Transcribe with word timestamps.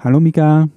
Hallo 0.00 0.20
Mika. 0.20 0.68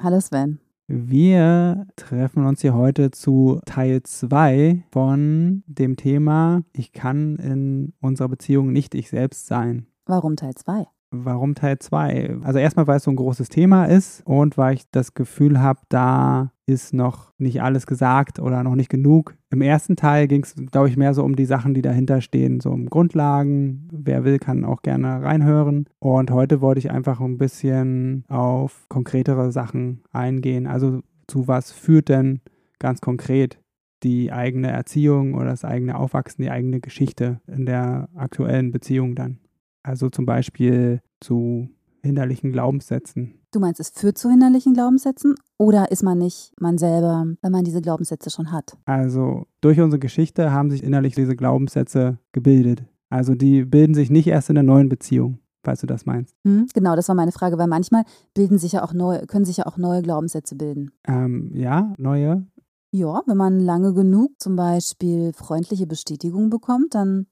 Hallo 0.00 0.20
Sven. 0.20 0.60
Wir 0.86 1.88
treffen 1.96 2.46
uns 2.46 2.60
hier 2.60 2.74
heute 2.74 3.10
zu 3.10 3.60
Teil 3.66 4.04
2 4.04 4.84
von 4.92 5.64
dem 5.66 5.96
Thema 5.96 6.62
Ich 6.72 6.92
kann 6.92 7.34
in 7.38 7.92
unserer 8.00 8.28
Beziehung 8.28 8.72
nicht 8.72 8.94
ich 8.94 9.10
selbst 9.10 9.48
sein. 9.48 9.88
Warum 10.06 10.36
Teil 10.36 10.54
2? 10.54 10.86
Warum 11.10 11.54
Teil 11.54 11.78
2? 11.78 12.40
Also 12.42 12.58
erstmal, 12.58 12.86
weil 12.86 12.98
es 12.98 13.04
so 13.04 13.10
ein 13.10 13.16
großes 13.16 13.48
Thema 13.48 13.86
ist 13.86 14.22
und 14.26 14.58
weil 14.58 14.74
ich 14.74 14.90
das 14.90 15.14
Gefühl 15.14 15.58
habe, 15.58 15.80
da 15.88 16.52
ist 16.66 16.92
noch 16.92 17.32
nicht 17.38 17.62
alles 17.62 17.86
gesagt 17.86 18.38
oder 18.38 18.62
noch 18.62 18.74
nicht 18.74 18.90
genug. 18.90 19.34
Im 19.48 19.62
ersten 19.62 19.96
Teil 19.96 20.28
ging 20.28 20.42
es, 20.42 20.54
glaube 20.70 20.90
ich, 20.90 20.98
mehr 20.98 21.14
so 21.14 21.24
um 21.24 21.34
die 21.34 21.46
Sachen, 21.46 21.72
die 21.72 21.80
dahinter 21.80 22.20
stehen, 22.20 22.60
so 22.60 22.70
um 22.70 22.90
Grundlagen. 22.90 23.88
Wer 23.90 24.24
will, 24.24 24.38
kann 24.38 24.66
auch 24.66 24.82
gerne 24.82 25.22
reinhören. 25.22 25.88
Und 25.98 26.30
heute 26.30 26.60
wollte 26.60 26.80
ich 26.80 26.90
einfach 26.90 27.20
ein 27.20 27.38
bisschen 27.38 28.24
auf 28.28 28.84
konkretere 28.90 29.50
Sachen 29.50 30.02
eingehen. 30.12 30.66
Also 30.66 31.00
zu 31.26 31.48
was 31.48 31.72
führt 31.72 32.10
denn 32.10 32.42
ganz 32.78 33.00
konkret 33.00 33.58
die 34.02 34.30
eigene 34.30 34.70
Erziehung 34.70 35.32
oder 35.32 35.46
das 35.46 35.64
eigene 35.64 35.96
Aufwachsen, 35.96 36.42
die 36.42 36.50
eigene 36.50 36.80
Geschichte 36.80 37.40
in 37.46 37.64
der 37.64 38.10
aktuellen 38.14 38.72
Beziehung 38.72 39.14
dann? 39.14 39.38
Also 39.82 40.10
zum 40.10 40.26
Beispiel 40.26 41.00
zu 41.20 41.68
hinderlichen 42.02 42.52
Glaubenssätzen. 42.52 43.34
Du 43.52 43.60
meinst, 43.60 43.80
es 43.80 43.90
führt 43.90 44.18
zu 44.18 44.28
hinderlichen 44.28 44.74
Glaubenssätzen 44.74 45.34
oder 45.56 45.90
ist 45.90 46.02
man 46.02 46.18
nicht 46.18 46.52
man 46.60 46.78
selber, 46.78 47.26
wenn 47.40 47.52
man 47.52 47.64
diese 47.64 47.80
Glaubenssätze 47.80 48.30
schon 48.30 48.52
hat? 48.52 48.76
Also 48.84 49.46
durch 49.60 49.80
unsere 49.80 49.98
Geschichte 49.98 50.52
haben 50.52 50.70
sich 50.70 50.82
innerlich 50.82 51.14
diese 51.14 51.36
Glaubenssätze 51.36 52.18
gebildet. 52.32 52.84
Also 53.10 53.34
die 53.34 53.64
bilden 53.64 53.94
sich 53.94 54.10
nicht 54.10 54.26
erst 54.26 54.50
in 54.50 54.56
der 54.56 54.64
neuen 54.64 54.88
Beziehung, 54.88 55.38
falls 55.64 55.80
du 55.80 55.86
das 55.86 56.04
meinst. 56.04 56.34
Hm, 56.44 56.66
genau, 56.74 56.94
das 56.94 57.08
war 57.08 57.14
meine 57.14 57.32
Frage, 57.32 57.56
weil 57.56 57.68
manchmal 57.68 58.04
bilden 58.34 58.58
sich 58.58 58.72
ja 58.72 58.84
auch 58.84 58.92
neue, 58.92 59.26
können 59.26 59.46
sich 59.46 59.58
ja 59.58 59.66
auch 59.66 59.78
neue 59.78 60.02
Glaubenssätze 60.02 60.54
bilden. 60.54 60.92
Ähm, 61.06 61.50
ja, 61.54 61.94
neue. 61.96 62.46
Ja, 62.90 63.22
wenn 63.26 63.36
man 63.36 63.60
lange 63.60 63.94
genug 63.94 64.32
zum 64.38 64.56
Beispiel 64.56 65.32
freundliche 65.32 65.86
Bestätigung 65.86 66.50
bekommt, 66.50 66.94
dann 66.94 67.26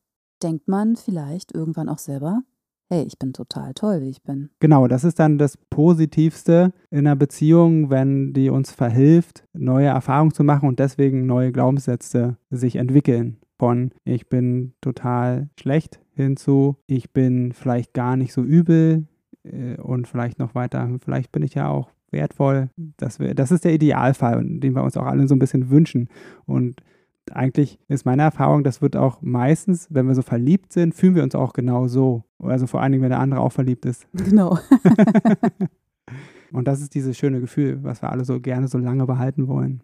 denkt 0.46 0.68
man 0.68 0.94
vielleicht 0.94 1.52
irgendwann 1.52 1.88
auch 1.88 1.98
selber, 1.98 2.42
hey, 2.88 3.02
ich 3.02 3.18
bin 3.18 3.32
total 3.32 3.74
toll, 3.74 4.00
wie 4.00 4.10
ich 4.10 4.22
bin. 4.22 4.50
Genau, 4.60 4.86
das 4.86 5.02
ist 5.02 5.18
dann 5.18 5.38
das 5.38 5.56
Positivste 5.56 6.72
in 6.90 7.00
einer 7.00 7.16
Beziehung, 7.16 7.90
wenn 7.90 8.32
die 8.32 8.48
uns 8.48 8.70
verhilft, 8.70 9.44
neue 9.52 9.88
Erfahrungen 9.88 10.32
zu 10.32 10.44
machen 10.44 10.68
und 10.68 10.78
deswegen 10.78 11.26
neue 11.26 11.50
Glaubenssätze 11.50 12.36
sich 12.50 12.76
entwickeln. 12.76 13.38
Von 13.58 13.90
ich 14.04 14.28
bin 14.28 14.74
total 14.80 15.48
schlecht 15.58 15.98
hinzu, 16.12 16.76
ich 16.86 17.12
bin 17.12 17.52
vielleicht 17.52 17.92
gar 17.92 18.16
nicht 18.16 18.32
so 18.32 18.42
übel 18.42 19.08
äh, 19.42 19.76
und 19.80 20.06
vielleicht 20.06 20.38
noch 20.38 20.54
weiter, 20.54 20.88
vielleicht 21.02 21.32
bin 21.32 21.42
ich 21.42 21.54
ja 21.54 21.68
auch 21.68 21.90
wertvoll. 22.12 22.70
Das, 22.98 23.18
das 23.34 23.50
ist 23.50 23.64
der 23.64 23.74
Idealfall, 23.74 24.44
den 24.44 24.76
wir 24.76 24.84
uns 24.84 24.96
auch 24.96 25.06
alle 25.06 25.26
so 25.26 25.34
ein 25.34 25.40
bisschen 25.40 25.70
wünschen. 25.70 26.08
Und 26.44 26.82
eigentlich 27.32 27.78
ist 27.88 28.04
meine 28.06 28.22
Erfahrung, 28.22 28.64
das 28.64 28.82
wird 28.82 28.96
auch 28.96 29.22
meistens, 29.22 29.88
wenn 29.90 30.06
wir 30.06 30.14
so 30.14 30.22
verliebt 30.22 30.72
sind, 30.72 30.94
fühlen 30.94 31.14
wir 31.14 31.22
uns 31.22 31.34
auch 31.34 31.52
genau 31.52 31.86
so. 31.88 32.24
Also 32.38 32.66
vor 32.66 32.80
allen 32.80 32.92
Dingen, 32.92 33.02
wenn 33.02 33.10
der 33.10 33.20
andere 33.20 33.40
auch 33.40 33.52
verliebt 33.52 33.84
ist. 33.86 34.06
Genau. 34.12 34.58
Und 36.52 36.68
das 36.68 36.80
ist 36.80 36.94
dieses 36.94 37.16
schöne 37.16 37.40
Gefühl, 37.40 37.82
was 37.82 38.02
wir 38.02 38.10
alle 38.10 38.24
so 38.24 38.40
gerne 38.40 38.68
so 38.68 38.78
lange 38.78 39.04
behalten 39.06 39.48
wollen. 39.48 39.82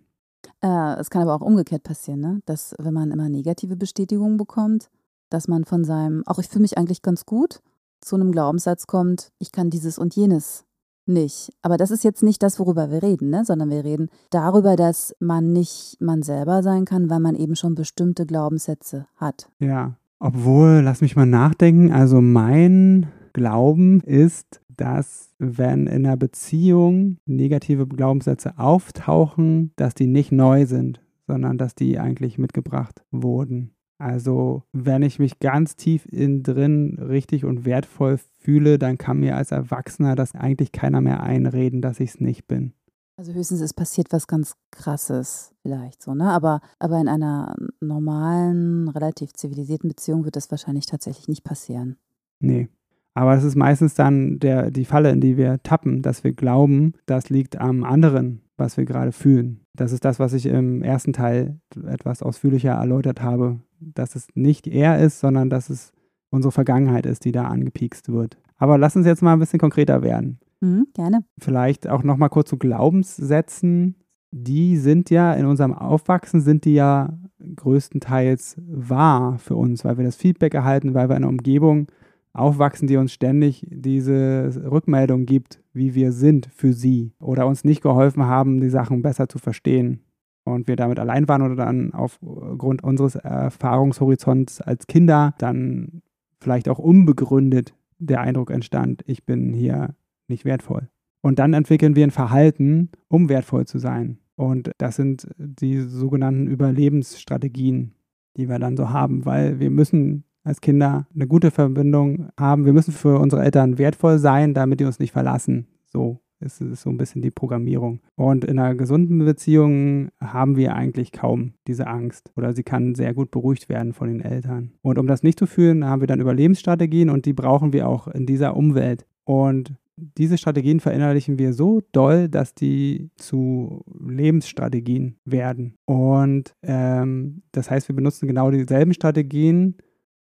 Äh, 0.62 0.94
es 1.00 1.10
kann 1.10 1.22
aber 1.22 1.34
auch 1.34 1.40
umgekehrt 1.40 1.82
passieren, 1.82 2.20
ne? 2.20 2.40
dass 2.46 2.74
wenn 2.78 2.94
man 2.94 3.10
immer 3.10 3.28
negative 3.28 3.76
Bestätigungen 3.76 4.36
bekommt, 4.36 4.88
dass 5.28 5.48
man 5.48 5.64
von 5.64 5.84
seinem, 5.84 6.22
auch 6.26 6.38
ich 6.38 6.48
fühle 6.48 6.62
mich 6.62 6.78
eigentlich 6.78 7.02
ganz 7.02 7.26
gut, 7.26 7.60
zu 8.00 8.16
einem 8.16 8.32
Glaubenssatz 8.32 8.86
kommt, 8.86 9.32
ich 9.38 9.52
kann 9.52 9.70
dieses 9.70 9.98
und 9.98 10.14
jenes 10.14 10.64
nicht. 11.06 11.52
Aber 11.62 11.76
das 11.76 11.90
ist 11.90 12.04
jetzt 12.04 12.22
nicht 12.22 12.42
das, 12.42 12.58
worüber 12.58 12.90
wir 12.90 13.02
reden, 13.02 13.30
ne? 13.30 13.44
sondern 13.44 13.70
wir 13.70 13.84
reden 13.84 14.08
darüber, 14.30 14.76
dass 14.76 15.14
man 15.18 15.52
nicht 15.52 15.96
man 16.00 16.22
selber 16.22 16.62
sein 16.62 16.84
kann, 16.84 17.10
weil 17.10 17.20
man 17.20 17.34
eben 17.34 17.56
schon 17.56 17.74
bestimmte 17.74 18.26
Glaubenssätze 18.26 19.06
hat. 19.16 19.48
Ja, 19.58 19.96
obwohl, 20.18 20.82
lass 20.84 21.00
mich 21.00 21.16
mal 21.16 21.26
nachdenken, 21.26 21.92
also 21.92 22.20
mein 22.20 23.08
Glauben 23.32 24.00
ist, 24.02 24.60
dass 24.68 25.34
wenn 25.38 25.86
in 25.86 26.06
einer 26.06 26.16
Beziehung 26.16 27.18
negative 27.26 27.86
Glaubenssätze 27.86 28.58
auftauchen, 28.58 29.72
dass 29.76 29.94
die 29.94 30.06
nicht 30.06 30.32
neu 30.32 30.66
sind, 30.66 31.00
sondern 31.26 31.58
dass 31.58 31.74
die 31.74 31.98
eigentlich 31.98 32.38
mitgebracht 32.38 33.04
wurden. 33.10 33.72
Also 34.02 34.64
wenn 34.72 35.02
ich 35.02 35.20
mich 35.20 35.38
ganz 35.38 35.76
tief 35.76 36.06
innen 36.10 36.42
drin 36.42 36.98
richtig 36.98 37.44
und 37.44 37.64
wertvoll 37.64 38.18
fühle, 38.40 38.76
dann 38.76 38.98
kann 38.98 39.20
mir 39.20 39.36
als 39.36 39.52
Erwachsener 39.52 40.16
das 40.16 40.34
eigentlich 40.34 40.72
keiner 40.72 41.00
mehr 41.00 41.22
einreden, 41.22 41.80
dass 41.80 42.00
ich 42.00 42.10
es 42.10 42.20
nicht 42.20 42.48
bin. 42.48 42.72
Also 43.16 43.32
höchstens 43.32 43.60
es 43.60 43.72
passiert 43.72 44.08
was 44.10 44.26
ganz 44.26 44.56
Krasses 44.72 45.52
vielleicht 45.62 46.02
so, 46.02 46.14
ne? 46.14 46.32
Aber, 46.32 46.62
aber 46.80 47.00
in 47.00 47.06
einer 47.06 47.54
normalen, 47.80 48.88
relativ 48.88 49.34
zivilisierten 49.34 49.88
Beziehung 49.88 50.24
wird 50.24 50.34
das 50.34 50.50
wahrscheinlich 50.50 50.86
tatsächlich 50.86 51.28
nicht 51.28 51.44
passieren. 51.44 51.96
Nee. 52.40 52.68
Aber 53.14 53.36
es 53.36 53.44
ist 53.44 53.54
meistens 53.54 53.94
dann 53.94 54.40
der, 54.40 54.72
die 54.72 54.86
Falle, 54.86 55.12
in 55.12 55.20
die 55.20 55.36
wir 55.36 55.62
tappen, 55.62 56.02
dass 56.02 56.24
wir 56.24 56.32
glauben, 56.32 56.94
das 57.06 57.30
liegt 57.30 57.60
am 57.60 57.84
anderen, 57.84 58.40
was 58.56 58.76
wir 58.76 58.84
gerade 58.84 59.12
fühlen. 59.12 59.60
Das 59.74 59.92
ist 59.92 60.04
das, 60.04 60.18
was 60.18 60.32
ich 60.32 60.46
im 60.46 60.82
ersten 60.82 61.12
Teil 61.12 61.60
etwas 61.86 62.22
ausführlicher 62.22 62.72
erläutert 62.72 63.22
habe, 63.22 63.60
dass 63.94 64.14
es 64.14 64.28
nicht 64.34 64.66
er 64.66 64.98
ist, 65.00 65.20
sondern 65.20 65.50
dass 65.50 65.70
es 65.70 65.92
unsere 66.30 66.52
Vergangenheit 66.52 67.06
ist, 67.06 67.24
die 67.24 67.32
da 67.32 67.44
angepiekst 67.44 68.10
wird. 68.10 68.38
Aber 68.56 68.78
lass 68.78 68.96
uns 68.96 69.06
jetzt 69.06 69.22
mal 69.22 69.34
ein 69.34 69.38
bisschen 69.38 69.58
konkreter 69.58 70.02
werden. 70.02 70.38
Mhm, 70.60 70.86
gerne. 70.94 71.24
Vielleicht 71.38 71.88
auch 71.88 72.02
noch 72.02 72.16
mal 72.16 72.28
kurz 72.28 72.48
zu 72.48 72.56
Glaubenssätzen. 72.56 73.96
Die 74.30 74.76
sind 74.76 75.10
ja 75.10 75.34
in 75.34 75.44
unserem 75.44 75.74
Aufwachsen 75.74 76.40
sind 76.40 76.64
die 76.64 76.74
ja 76.74 77.18
größtenteils 77.56 78.56
wahr 78.66 79.38
für 79.38 79.56
uns, 79.56 79.84
weil 79.84 79.98
wir 79.98 80.04
das 80.04 80.16
Feedback 80.16 80.54
erhalten, 80.54 80.94
weil 80.94 81.08
wir 81.08 81.16
in 81.16 81.24
einer 81.24 81.28
Umgebung 81.28 81.88
aufwachsen, 82.32 82.88
die 82.88 82.96
uns 82.96 83.12
ständig 83.12 83.66
diese 83.68 84.62
Rückmeldung 84.70 85.26
gibt, 85.26 85.60
wie 85.74 85.94
wir 85.94 86.12
sind 86.12 86.48
für 86.54 86.72
sie 86.72 87.12
oder 87.20 87.46
uns 87.46 87.64
nicht 87.64 87.82
geholfen 87.82 88.24
haben, 88.24 88.60
die 88.60 88.70
Sachen 88.70 89.02
besser 89.02 89.28
zu 89.28 89.38
verstehen 89.38 90.00
und 90.44 90.68
wir 90.68 90.76
damit 90.76 90.98
allein 90.98 91.28
waren 91.28 91.42
oder 91.42 91.56
dann 91.56 91.92
aufgrund 91.92 92.82
unseres 92.82 93.14
Erfahrungshorizonts 93.14 94.60
als 94.60 94.86
Kinder 94.86 95.34
dann 95.38 96.02
vielleicht 96.40 96.68
auch 96.68 96.78
unbegründet 96.78 97.74
der 97.98 98.20
Eindruck 98.20 98.50
entstand, 98.50 99.02
ich 99.06 99.24
bin 99.24 99.52
hier 99.52 99.94
nicht 100.26 100.44
wertvoll. 100.44 100.88
Und 101.20 101.38
dann 101.38 101.54
entwickeln 101.54 101.94
wir 101.94 102.04
ein 102.04 102.10
Verhalten, 102.10 102.90
um 103.08 103.28
wertvoll 103.28 103.64
zu 103.66 103.78
sein. 103.78 104.18
Und 104.34 104.72
das 104.78 104.96
sind 104.96 105.28
die 105.36 105.80
sogenannten 105.80 106.48
Überlebensstrategien, 106.48 107.94
die 108.36 108.48
wir 108.48 108.58
dann 108.58 108.76
so 108.76 108.90
haben, 108.90 109.24
weil 109.24 109.60
wir 109.60 109.70
müssen 109.70 110.24
als 110.42 110.60
Kinder 110.60 111.06
eine 111.14 111.28
gute 111.28 111.52
Verbindung 111.52 112.30
haben. 112.36 112.64
Wir 112.64 112.72
müssen 112.72 112.92
für 112.92 113.20
unsere 113.20 113.44
Eltern 113.44 113.78
wertvoll 113.78 114.18
sein, 114.18 114.54
damit 114.54 114.80
die 114.80 114.84
uns 114.84 114.98
nicht 114.98 115.12
verlassen. 115.12 115.68
So 115.86 116.20
ist, 116.42 116.60
ist 116.60 116.82
so 116.82 116.90
ein 116.90 116.96
bisschen 116.96 117.22
die 117.22 117.30
Programmierung. 117.30 118.00
Und 118.16 118.44
in 118.44 118.58
einer 118.58 118.74
gesunden 118.74 119.18
Beziehung 119.24 120.08
haben 120.20 120.56
wir 120.56 120.74
eigentlich 120.74 121.12
kaum 121.12 121.54
diese 121.66 121.86
Angst 121.86 122.32
oder 122.36 122.52
sie 122.52 122.62
kann 122.62 122.94
sehr 122.94 123.14
gut 123.14 123.30
beruhigt 123.30 123.68
werden 123.68 123.92
von 123.92 124.08
den 124.08 124.20
Eltern. 124.20 124.72
Und 124.82 124.98
um 124.98 125.06
das 125.06 125.22
nicht 125.22 125.38
zu 125.38 125.46
fühlen, 125.46 125.84
haben 125.84 126.00
wir 126.00 126.08
dann 126.08 126.20
Überlebensstrategien 126.20 127.10
und 127.10 127.26
die 127.26 127.32
brauchen 127.32 127.72
wir 127.72 127.88
auch 127.88 128.08
in 128.08 128.26
dieser 128.26 128.56
Umwelt. 128.56 129.06
Und 129.24 129.74
diese 129.96 130.38
Strategien 130.38 130.80
verinnerlichen 130.80 131.38
wir 131.38 131.52
so 131.52 131.82
doll, 131.92 132.28
dass 132.28 132.54
die 132.54 133.10
zu 133.16 133.84
Lebensstrategien 134.00 135.16
werden. 135.24 135.76
Und 135.84 136.54
ähm, 136.62 137.42
das 137.52 137.70
heißt, 137.70 137.88
wir 137.88 137.96
benutzen 137.96 138.26
genau 138.26 138.50
dieselben 138.50 138.94
Strategien 138.94 139.76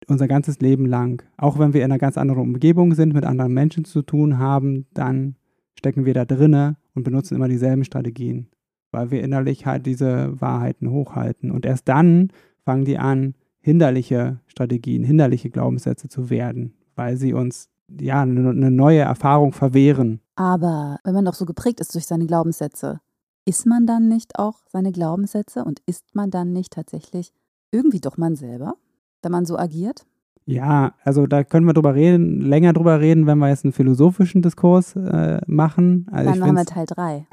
unser 0.07 0.27
ganzes 0.27 0.59
Leben 0.59 0.85
lang. 0.85 1.23
Auch 1.37 1.57
wenn 1.57 1.73
wir 1.73 1.81
in 1.81 1.91
einer 1.91 1.99
ganz 1.99 2.17
anderen 2.17 2.41
Umgebung 2.41 2.93
sind, 2.93 3.13
mit 3.13 3.25
anderen 3.25 3.53
Menschen 3.53 3.85
zu 3.85 4.01
tun 4.01 4.37
haben, 4.37 4.85
dann 4.93 5.35
stecken 5.77 6.05
wir 6.05 6.13
da 6.13 6.25
drinne 6.25 6.77
und 6.93 7.03
benutzen 7.03 7.35
immer 7.35 7.47
dieselben 7.47 7.83
Strategien, 7.83 8.47
weil 8.91 9.11
wir 9.11 9.23
innerlich 9.23 9.65
halt 9.65 9.85
diese 9.85 10.39
Wahrheiten 10.39 10.89
hochhalten. 10.89 11.51
Und 11.51 11.65
erst 11.65 11.87
dann 11.87 12.31
fangen 12.63 12.85
die 12.85 12.97
an, 12.97 13.35
hinderliche 13.61 14.39
Strategien, 14.47 15.03
hinderliche 15.03 15.49
Glaubenssätze 15.49 16.07
zu 16.07 16.29
werden, 16.29 16.73
weil 16.95 17.17
sie 17.17 17.33
uns 17.33 17.69
ja 17.99 18.21
eine 18.21 18.71
neue 18.71 18.99
Erfahrung 18.99 19.53
verwehren. 19.53 20.21
Aber 20.35 20.99
wenn 21.03 21.13
man 21.13 21.25
doch 21.25 21.33
so 21.33 21.45
geprägt 21.45 21.79
ist 21.79 21.93
durch 21.95 22.05
seine 22.05 22.25
Glaubenssätze, 22.25 22.99
ist 23.45 23.65
man 23.65 23.85
dann 23.85 24.07
nicht 24.07 24.39
auch 24.39 24.61
seine 24.67 24.91
Glaubenssätze 24.91 25.63
und 25.63 25.81
ist 25.85 26.15
man 26.15 26.31
dann 26.31 26.51
nicht 26.51 26.73
tatsächlich 26.73 27.31
irgendwie 27.71 27.99
doch 27.99 28.17
man 28.17 28.35
selber, 28.35 28.75
wenn 29.21 29.31
man 29.31 29.45
so 29.45 29.57
agiert? 29.57 30.05
Ja, 30.47 30.93
also 31.03 31.25
da 31.25 31.43
können 31.43 31.65
wir 31.65 31.73
drüber 31.73 31.95
reden, 31.95 32.39
länger 32.41 32.73
drüber 32.73 32.99
reden, 32.99 33.25
wenn 33.25 33.39
wir 33.39 33.49
jetzt 33.49 33.65
einen 33.65 33.73
philosophischen 33.73 34.43
Diskurs 34.43 34.95
äh, 34.95 35.41
machen. 35.47 36.07
Also 36.11 36.29
Dann 36.29 36.39
machen 36.39 36.55
wir 36.55 36.65
Teil 36.65 36.85
3. 36.85 37.25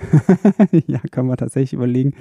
ja, 0.87 0.99
können 1.11 1.29
wir 1.29 1.37
tatsächlich 1.37 1.75
überlegen. 1.75 2.15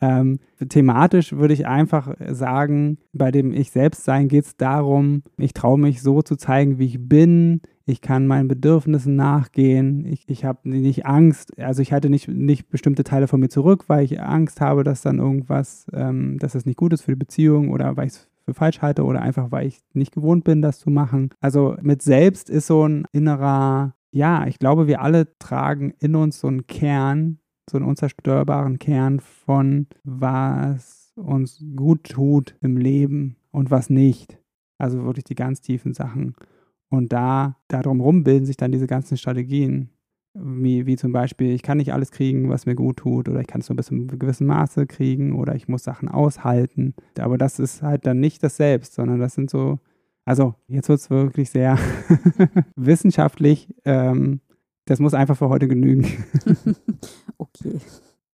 Ähm, 0.00 0.38
thematisch 0.68 1.32
würde 1.32 1.54
ich 1.54 1.66
einfach 1.66 2.14
sagen, 2.30 2.98
bei 3.12 3.30
dem 3.30 3.52
Ich-Selbst-Sein 3.52 4.28
geht 4.28 4.44
es 4.44 4.56
darum, 4.56 5.22
ich 5.38 5.54
traue 5.54 5.78
mich 5.78 6.02
so 6.02 6.22
zu 6.22 6.36
zeigen, 6.36 6.78
wie 6.78 6.86
ich 6.86 7.08
bin. 7.08 7.62
Ich 7.84 8.02
kann 8.02 8.26
meinen 8.26 8.48
Bedürfnissen 8.48 9.16
nachgehen. 9.16 10.04
Ich, 10.04 10.28
ich 10.28 10.44
habe 10.44 10.68
nicht 10.68 11.06
Angst. 11.06 11.58
Also 11.58 11.80
ich 11.80 11.92
halte 11.92 12.10
nicht, 12.10 12.28
nicht 12.28 12.68
bestimmte 12.68 13.02
Teile 13.02 13.28
von 13.28 13.40
mir 13.40 13.48
zurück, 13.48 13.84
weil 13.88 14.04
ich 14.04 14.20
Angst 14.20 14.60
habe, 14.60 14.84
dass 14.84 15.00
dann 15.00 15.18
irgendwas, 15.18 15.86
ähm, 15.94 16.38
dass 16.38 16.52
das 16.52 16.66
nicht 16.66 16.76
gut 16.76 16.92
ist 16.92 17.02
für 17.02 17.12
die 17.12 17.18
Beziehung 17.18 17.70
oder 17.70 17.96
weil 17.96 18.08
ich 18.08 18.12
es 18.12 18.28
für 18.48 18.54
falsch 18.54 18.80
halte 18.80 19.04
oder 19.04 19.20
einfach, 19.20 19.52
weil 19.52 19.66
ich 19.66 19.82
nicht 19.92 20.14
gewohnt 20.14 20.42
bin, 20.42 20.62
das 20.62 20.78
zu 20.78 20.88
machen. 20.88 21.28
Also 21.38 21.76
mit 21.82 22.00
selbst 22.00 22.48
ist 22.48 22.66
so 22.66 22.88
ein 22.88 23.04
innerer, 23.12 23.94
ja, 24.10 24.46
ich 24.46 24.58
glaube, 24.58 24.86
wir 24.86 25.02
alle 25.02 25.38
tragen 25.38 25.92
in 26.00 26.16
uns 26.16 26.40
so 26.40 26.48
einen 26.48 26.66
Kern, 26.66 27.40
so 27.68 27.76
einen 27.76 27.84
unzerstörbaren 27.84 28.78
Kern 28.78 29.20
von, 29.20 29.86
was 30.02 31.12
uns 31.14 31.62
gut 31.76 32.04
tut 32.04 32.56
im 32.62 32.78
Leben 32.78 33.36
und 33.50 33.70
was 33.70 33.90
nicht. 33.90 34.38
Also 34.78 35.04
wirklich 35.04 35.24
die 35.24 35.34
ganz 35.34 35.60
tiefen 35.60 35.92
Sachen. 35.92 36.34
Und 36.88 37.12
da, 37.12 37.58
darum 37.68 38.00
rum 38.00 38.24
bilden 38.24 38.46
sich 38.46 38.56
dann 38.56 38.72
diese 38.72 38.86
ganzen 38.86 39.18
Strategien. 39.18 39.90
Wie, 40.34 40.86
wie 40.86 40.96
zum 40.96 41.12
Beispiel, 41.12 41.52
ich 41.52 41.62
kann 41.62 41.78
nicht 41.78 41.92
alles 41.92 42.12
kriegen, 42.12 42.48
was 42.48 42.66
mir 42.66 42.74
gut 42.74 42.98
tut, 42.98 43.28
oder 43.28 43.40
ich 43.40 43.46
kann 43.46 43.60
es 43.60 43.68
nur 43.68 43.76
bis 43.76 43.86
zu 43.86 43.94
einem 43.94 44.06
gewissen 44.18 44.46
Maße 44.46 44.86
kriegen, 44.86 45.34
oder 45.34 45.54
ich 45.54 45.68
muss 45.68 45.82
Sachen 45.82 46.08
aushalten. 46.08 46.94
Aber 47.18 47.38
das 47.38 47.58
ist 47.58 47.82
halt 47.82 48.06
dann 48.06 48.20
nicht 48.20 48.42
das 48.42 48.56
Selbst, 48.56 48.94
sondern 48.94 49.18
das 49.18 49.34
sind 49.34 49.50
so, 49.50 49.78
also 50.24 50.54
jetzt 50.68 50.88
wird 50.88 51.00
es 51.00 51.10
wirklich 51.10 51.50
sehr 51.50 51.78
wissenschaftlich. 52.76 53.74
Ähm, 53.84 54.40
das 54.84 55.00
muss 55.00 55.14
einfach 55.14 55.36
für 55.36 55.48
heute 55.48 55.68
genügen. 55.68 56.06
okay. 57.38 57.80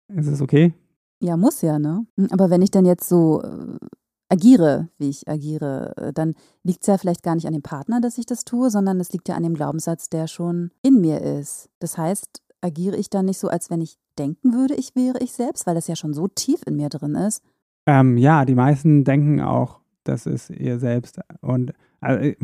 Ist 0.08 0.26
es 0.26 0.41
okay? 0.41 0.75
Ja, 1.20 1.37
muss 1.37 1.62
ja, 1.62 1.79
ne? 1.79 2.06
Aber 2.31 2.50
wenn 2.50 2.62
ich 2.62 2.70
dann 2.70 2.85
jetzt 2.85 3.08
so 3.08 3.43
äh, 3.43 3.79
agiere, 4.28 4.88
wie 4.98 5.10
ich 5.10 5.28
agiere, 5.28 5.94
äh, 5.96 6.12
dann 6.12 6.34
liegt 6.62 6.82
es 6.82 6.86
ja 6.86 6.98
vielleicht 6.98 7.22
gar 7.22 7.34
nicht 7.34 7.46
an 7.46 7.52
dem 7.52 7.62
Partner, 7.62 8.00
dass 8.00 8.18
ich 8.18 8.26
das 8.26 8.44
tue, 8.44 8.70
sondern 8.70 9.00
es 9.00 9.12
liegt 9.12 9.28
ja 9.28 9.36
an 9.36 9.42
dem 9.42 9.54
Glaubenssatz, 9.54 10.08
der 10.08 10.26
schon 10.26 10.70
in 10.82 11.00
mir 11.00 11.20
ist. 11.20 11.68
Das 11.78 11.98
heißt, 11.98 12.42
agiere 12.60 12.96
ich 12.96 13.10
dann 13.10 13.26
nicht 13.26 13.38
so, 13.38 13.48
als 13.48 13.70
wenn 13.70 13.80
ich 13.80 13.98
denken 14.18 14.52
würde, 14.52 14.74
ich 14.74 14.94
wäre 14.94 15.18
ich 15.18 15.32
selbst, 15.32 15.66
weil 15.66 15.74
das 15.74 15.86
ja 15.86 15.96
schon 15.96 16.14
so 16.14 16.28
tief 16.28 16.60
in 16.66 16.76
mir 16.76 16.88
drin 16.88 17.14
ist. 17.14 17.42
Ähm, 17.86 18.16
ja, 18.16 18.44
die 18.44 18.54
meisten 18.54 19.04
denken 19.04 19.40
auch, 19.40 19.80
das 20.04 20.26
ist 20.26 20.50
ihr 20.50 20.78
selbst. 20.78 21.20
Und 21.40 21.72
äh, 22.00 22.36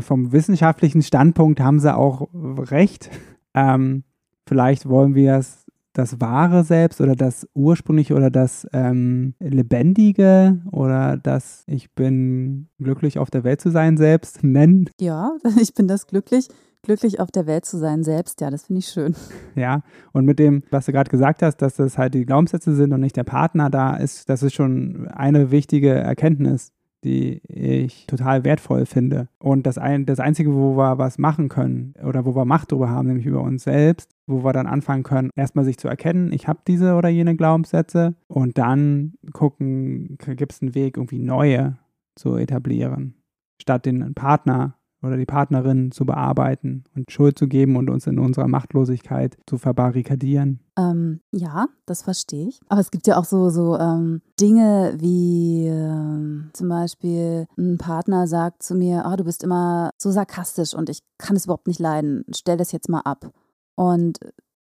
vom 0.00 0.32
wissenschaftlichen 0.32 1.02
Standpunkt 1.02 1.60
haben 1.60 1.80
sie 1.80 1.94
auch 1.94 2.28
recht. 2.70 3.10
Ähm, 3.54 4.04
vielleicht 4.46 4.88
wollen 4.88 5.14
wir 5.14 5.36
es 5.36 5.67
das 5.92 6.20
wahre 6.20 6.64
Selbst 6.64 7.00
oder 7.00 7.16
das 7.16 7.46
ursprüngliche 7.54 8.14
oder 8.14 8.30
das 8.30 8.66
ähm, 8.72 9.34
lebendige 9.40 10.60
oder 10.70 11.16
das 11.16 11.64
ich 11.66 11.94
bin 11.94 12.68
glücklich 12.78 13.18
auf 13.18 13.30
der 13.30 13.44
Welt 13.44 13.60
zu 13.60 13.70
sein 13.70 13.96
selbst 13.96 14.42
nennen. 14.44 14.88
Ja, 15.00 15.32
ich 15.60 15.74
bin 15.74 15.88
das 15.88 16.06
glücklich. 16.06 16.48
Glücklich 16.82 17.18
auf 17.18 17.32
der 17.32 17.46
Welt 17.46 17.64
zu 17.64 17.76
sein 17.76 18.04
selbst, 18.04 18.40
ja, 18.40 18.50
das 18.50 18.66
finde 18.66 18.78
ich 18.78 18.86
schön. 18.86 19.14
Ja, 19.56 19.82
und 20.12 20.24
mit 20.24 20.38
dem, 20.38 20.62
was 20.70 20.86
du 20.86 20.92
gerade 20.92 21.10
gesagt 21.10 21.42
hast, 21.42 21.56
dass 21.56 21.74
das 21.74 21.98
halt 21.98 22.14
die 22.14 22.24
Glaubenssätze 22.24 22.74
sind 22.76 22.92
und 22.92 23.00
nicht 23.00 23.16
der 23.16 23.24
Partner, 23.24 23.68
da 23.68 23.96
ist, 23.96 24.28
das 24.28 24.44
ist 24.44 24.54
schon 24.54 25.08
eine 25.08 25.50
wichtige 25.50 25.90
Erkenntnis 25.92 26.72
die 27.04 27.40
ich 27.48 28.06
total 28.06 28.44
wertvoll 28.44 28.86
finde. 28.86 29.28
Und 29.38 29.66
das, 29.66 29.78
ein, 29.78 30.06
das 30.06 30.20
Einzige, 30.20 30.54
wo 30.54 30.76
wir 30.76 30.98
was 30.98 31.18
machen 31.18 31.48
können 31.48 31.94
oder 32.04 32.24
wo 32.24 32.34
wir 32.34 32.44
Macht 32.44 32.72
darüber 32.72 32.90
haben, 32.90 33.08
nämlich 33.08 33.26
über 33.26 33.42
uns 33.42 33.64
selbst, 33.64 34.10
wo 34.26 34.44
wir 34.44 34.52
dann 34.52 34.66
anfangen 34.66 35.04
können, 35.04 35.30
erstmal 35.36 35.64
sich 35.64 35.78
zu 35.78 35.88
erkennen, 35.88 36.32
ich 36.32 36.48
habe 36.48 36.60
diese 36.66 36.94
oder 36.94 37.08
jene 37.08 37.36
Glaubenssätze 37.36 38.14
und 38.26 38.58
dann 38.58 39.14
gucken, 39.32 40.18
gibt 40.18 40.52
es 40.52 40.62
einen 40.62 40.74
Weg, 40.74 40.96
irgendwie 40.96 41.18
neue 41.18 41.78
zu 42.16 42.36
etablieren, 42.36 43.14
statt 43.60 43.86
den 43.86 44.14
Partner 44.14 44.77
oder 45.02 45.16
die 45.16 45.26
Partnerin 45.26 45.92
zu 45.92 46.04
bearbeiten 46.04 46.84
und 46.94 47.10
Schuld 47.12 47.38
zu 47.38 47.46
geben 47.46 47.76
und 47.76 47.88
uns 47.88 48.06
in 48.06 48.18
unserer 48.18 48.48
Machtlosigkeit 48.48 49.36
zu 49.46 49.58
verbarrikadieren. 49.58 50.60
Ähm, 50.76 51.20
ja, 51.30 51.68
das 51.86 52.02
verstehe 52.02 52.48
ich. 52.48 52.60
Aber 52.68 52.80
es 52.80 52.90
gibt 52.90 53.06
ja 53.06 53.16
auch 53.16 53.24
so, 53.24 53.50
so 53.50 53.78
ähm, 53.78 54.22
Dinge 54.40 54.96
wie 54.98 55.68
äh, 55.68 56.52
zum 56.52 56.68
Beispiel 56.68 57.46
ein 57.56 57.78
Partner 57.78 58.26
sagt 58.26 58.62
zu 58.62 58.74
mir, 58.74 59.04
oh, 59.10 59.16
du 59.16 59.24
bist 59.24 59.44
immer 59.44 59.90
so 59.98 60.10
sarkastisch 60.10 60.74
und 60.74 60.90
ich 60.90 61.00
kann 61.16 61.36
es 61.36 61.44
überhaupt 61.44 61.68
nicht 61.68 61.80
leiden. 61.80 62.24
Stell 62.34 62.56
das 62.56 62.72
jetzt 62.72 62.88
mal 62.88 63.00
ab. 63.00 63.30
Und 63.76 64.18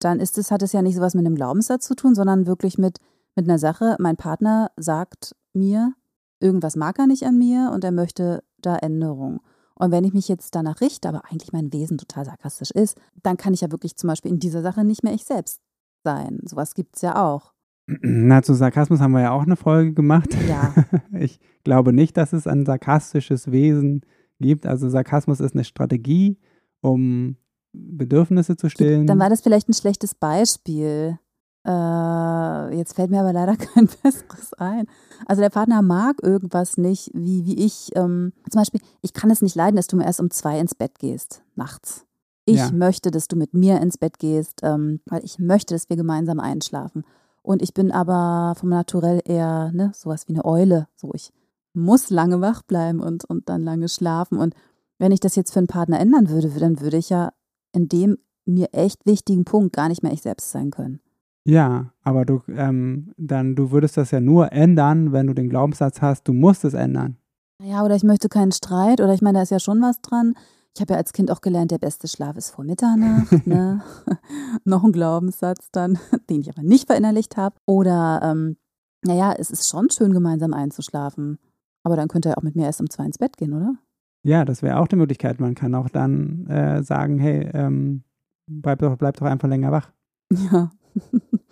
dann 0.01 0.21
ist 0.21 0.37
es, 0.39 0.51
hat 0.51 0.63
es 0.63 0.73
ja 0.73 0.83
nicht 0.83 0.97
so 0.97 1.01
was 1.01 1.15
mit 1.15 1.25
einem 1.25 1.35
Glaubenssatz 1.35 1.87
zu 1.87 1.95
tun, 1.95 2.15
sondern 2.15 2.47
wirklich 2.47 2.77
mit, 2.77 2.99
mit 3.37 3.49
einer 3.49 3.59
Sache. 3.59 3.97
Mein 3.99 4.17
Partner 4.17 4.71
sagt 4.77 5.35
mir, 5.55 5.95
irgendwas 6.41 6.77
mag 6.77 6.99
er 6.99 7.07
nicht 7.07 7.25
an 7.25 7.39
mir 7.39 7.71
und 7.73 7.85
er 7.85 7.93
möchte 7.93 8.43
da 8.59 8.77
Änderung. 8.77 9.41
Und 9.81 9.93
wenn 9.93 10.05
ich 10.05 10.13
mich 10.13 10.29
jetzt 10.29 10.55
danach 10.55 10.81
richte, 10.83 11.09
aber 11.09 11.23
eigentlich 11.31 11.53
mein 11.53 11.73
Wesen 11.73 11.97
total 11.97 12.27
sarkastisch 12.27 12.71
ist, 12.71 13.01
dann 13.23 13.39
kann 13.39 13.55
ich 13.55 13.63
ja 13.63 13.71
wirklich 13.71 13.97
zum 13.97 14.09
Beispiel 14.09 14.31
in 14.31 14.39
dieser 14.39 14.61
Sache 14.61 14.85
nicht 14.85 15.03
mehr 15.03 15.15
ich 15.15 15.25
selbst 15.25 15.61
sein. 16.05 16.39
Sowas 16.45 16.75
gibt 16.75 16.97
es 16.97 17.03
ja 17.03 17.17
auch. 17.23 17.55
Na, 17.87 18.43
zu 18.43 18.53
Sarkasmus 18.53 19.01
haben 19.01 19.13
wir 19.13 19.23
ja 19.23 19.31
auch 19.33 19.43
eine 19.43 19.57
Folge 19.57 19.95
gemacht. 19.95 20.37
Ja. 20.49 20.75
Ich 21.19 21.41
glaube 21.65 21.93
nicht, 21.93 22.17
dass 22.17 22.33
es 22.33 22.47
ein 22.47 22.65
sarkastisches 22.65 23.51
Wesen 23.51 24.03
gibt. 24.39 24.67
Also 24.67 24.89
Sarkasmus 24.89 25.41
ist 25.41 25.55
eine 25.55 25.65
Strategie, 25.65 26.39
um 26.83 27.37
Bedürfnisse 27.73 28.57
zu 28.57 28.69
stillen. 28.69 29.07
Dann 29.07 29.19
war 29.19 29.29
das 29.29 29.41
vielleicht 29.41 29.69
ein 29.69 29.75
schlechtes 29.75 30.15
Beispiel. 30.15 31.19
Äh, 31.67 32.77
jetzt 32.77 32.95
fällt 32.95 33.11
mir 33.11 33.21
aber 33.21 33.33
leider 33.33 33.57
kein 33.75 33.89
besseres 34.03 34.55
ein. 34.55 34.87
Also 35.27 35.43
der 35.43 35.51
Partner 35.51 35.83
mag 35.83 36.23
irgendwas 36.23 36.77
nicht, 36.77 37.11
wie, 37.15 37.45
wie 37.45 37.65
ich. 37.65 37.91
Ähm, 37.95 38.33
zum 38.51 38.61
Beispiel, 38.61 38.81
ich 39.03 39.13
kann 39.13 39.31
es 39.31 39.43
nicht 39.43 39.57
leiden, 39.57 39.77
dass 39.77 39.87
du 39.87 39.97
mir 39.97 40.05
erst 40.05 40.21
um 40.21 40.31
zwei 40.31 40.59
ins 40.59 40.75
Bett 40.75 40.99
gehst, 40.99 41.43
nachts. 41.55 42.07
Ich 42.47 42.57
ja. 42.57 42.73
möchte, 42.73 43.11
dass 43.11 43.29
du 43.29 43.37
mit 43.37 43.55
mir 43.55 43.81
ins 43.81 43.99
Bett 43.99 44.19
gehst, 44.19 44.61
ähm, 44.63 45.01
weil 45.07 45.25
ich 45.25 45.39
möchte, 45.39 45.75
dass 45.75 45.89
wir 45.89 45.97
gemeinsam 45.97 46.41
einschlafen. 46.41 47.05
Und 47.43 47.63
ich 47.63 47.75
bin 47.75 47.93
aber 47.93 48.55
vom 48.59 48.71
Naturell 48.71 49.21
eher 49.25 49.71
ne, 49.73 49.93
sowas 49.95 50.29
wie 50.29 50.35
eine 50.35 50.45
Eule. 50.45 50.89
So, 50.97 51.13
ich 51.15 51.33
muss 51.75 52.11
lange 52.11 52.41
wach 52.41 52.63
bleiben 52.63 53.01
und, 53.01 53.25
und 53.25 53.49
dann 53.49 53.63
lange 53.63 53.89
schlafen. 53.89 54.39
Und 54.39 54.55
wenn 54.99 55.13
ich 55.13 55.21
das 55.21 55.37
jetzt 55.37 55.53
für 55.53 55.61
einen 55.61 55.67
Partner 55.67 56.01
ändern 56.01 56.29
würde, 56.29 56.51
dann 56.51 56.81
würde 56.81 56.97
ich 56.97 57.11
ja 57.11 57.33
in 57.73 57.89
dem 57.89 58.19
mir 58.45 58.69
echt 58.73 59.07
wichtigen 59.07 59.45
Punkt 59.45 59.75
gar 59.75 59.89
nicht 59.89 60.03
mehr 60.03 60.13
ich 60.13 60.23
selbst 60.23 60.51
sein 60.51 60.71
können. 60.71 61.01
Ja, 61.45 61.93
aber 62.03 62.25
du, 62.25 62.43
ähm, 62.49 63.13
dann, 63.17 63.57
du 63.57 63.71
würdest 63.71 63.97
das 63.97 64.11
ja 64.11 64.21
nur 64.21 64.53
ändern, 64.53 65.13
wenn 65.13 65.27
du 65.27 65.35
den 65.35 65.49
Glaubenssatz 65.49 66.03
hast, 66.03 66.29
du 66.29 66.33
musst 66.33 66.65
es 66.65 66.75
ändern. 66.75 67.17
Ja, 67.63 67.85
oder 67.85 67.95
ich 67.95 68.05
möchte 68.05 68.29
keinen 68.29 68.53
Streit, 68.53 69.01
oder 69.01 69.13
ich 69.13 69.23
meine, 69.23 69.39
da 69.39 69.43
ist 69.43 69.51
ja 69.51 69.61
schon 69.61 69.81
was 69.83 70.01
dran. 70.01 70.35
Ich 70.75 70.81
habe 70.81 70.93
ja 70.93 70.99
als 70.99 71.13
Kind 71.13 71.31
auch 71.31 71.41
gelernt, 71.41 71.71
der 71.71 71.79
beste 71.79 72.09
Schlaf 72.09 72.37
ist 72.37 72.51
vor 72.51 72.65
Mitternacht. 72.65 73.47
ne? 73.47 73.83
Noch 74.65 74.85
ein 74.85 74.93
Glaubenssatz 74.93 75.71
dann, 75.73 75.99
den 76.31 76.41
ich 76.41 76.51
aber 76.51 76.63
nicht 76.63 76.87
verinnerlicht 76.87 77.37
habe. 77.37 77.57
Oder, 77.67 78.21
ähm, 78.23 78.57
naja, 79.05 79.35
es 79.37 79.51
ist 79.51 79.69
schon 79.69 79.91
schön, 79.91 80.13
gemeinsam 80.13 80.55
einzuschlafen. 80.55 81.39
Aber 81.83 81.97
dann 81.97 82.09
könnte 82.09 82.29
er 82.31 82.39
auch 82.39 82.43
mit 82.43 82.57
mir 82.57 82.67
erst 82.67 82.81
um 82.81 82.91
zwei 82.91 83.05
ins 83.05 83.19
Bett 83.19 83.37
gehen, 83.37 83.55
oder? 83.55 83.75
Ja, 84.23 84.45
das 84.45 84.63
wäre 84.63 84.79
auch 84.79 84.89
die 84.89 84.97
Möglichkeit. 84.97 85.41
Man 85.41 85.55
kann 85.55 85.75
auch 85.75 85.89
dann 85.89 86.47
äh, 86.47 86.83
sagen, 86.83 87.19
hey, 87.19 87.49
ähm, 87.55 88.05
bleib, 88.47 88.81
doch, 88.81 88.97
bleib 88.97 89.17
doch 89.17 89.27
einfach 89.27 89.49
länger 89.49 89.73
wach. 89.73 89.91
Ja. 90.31 90.71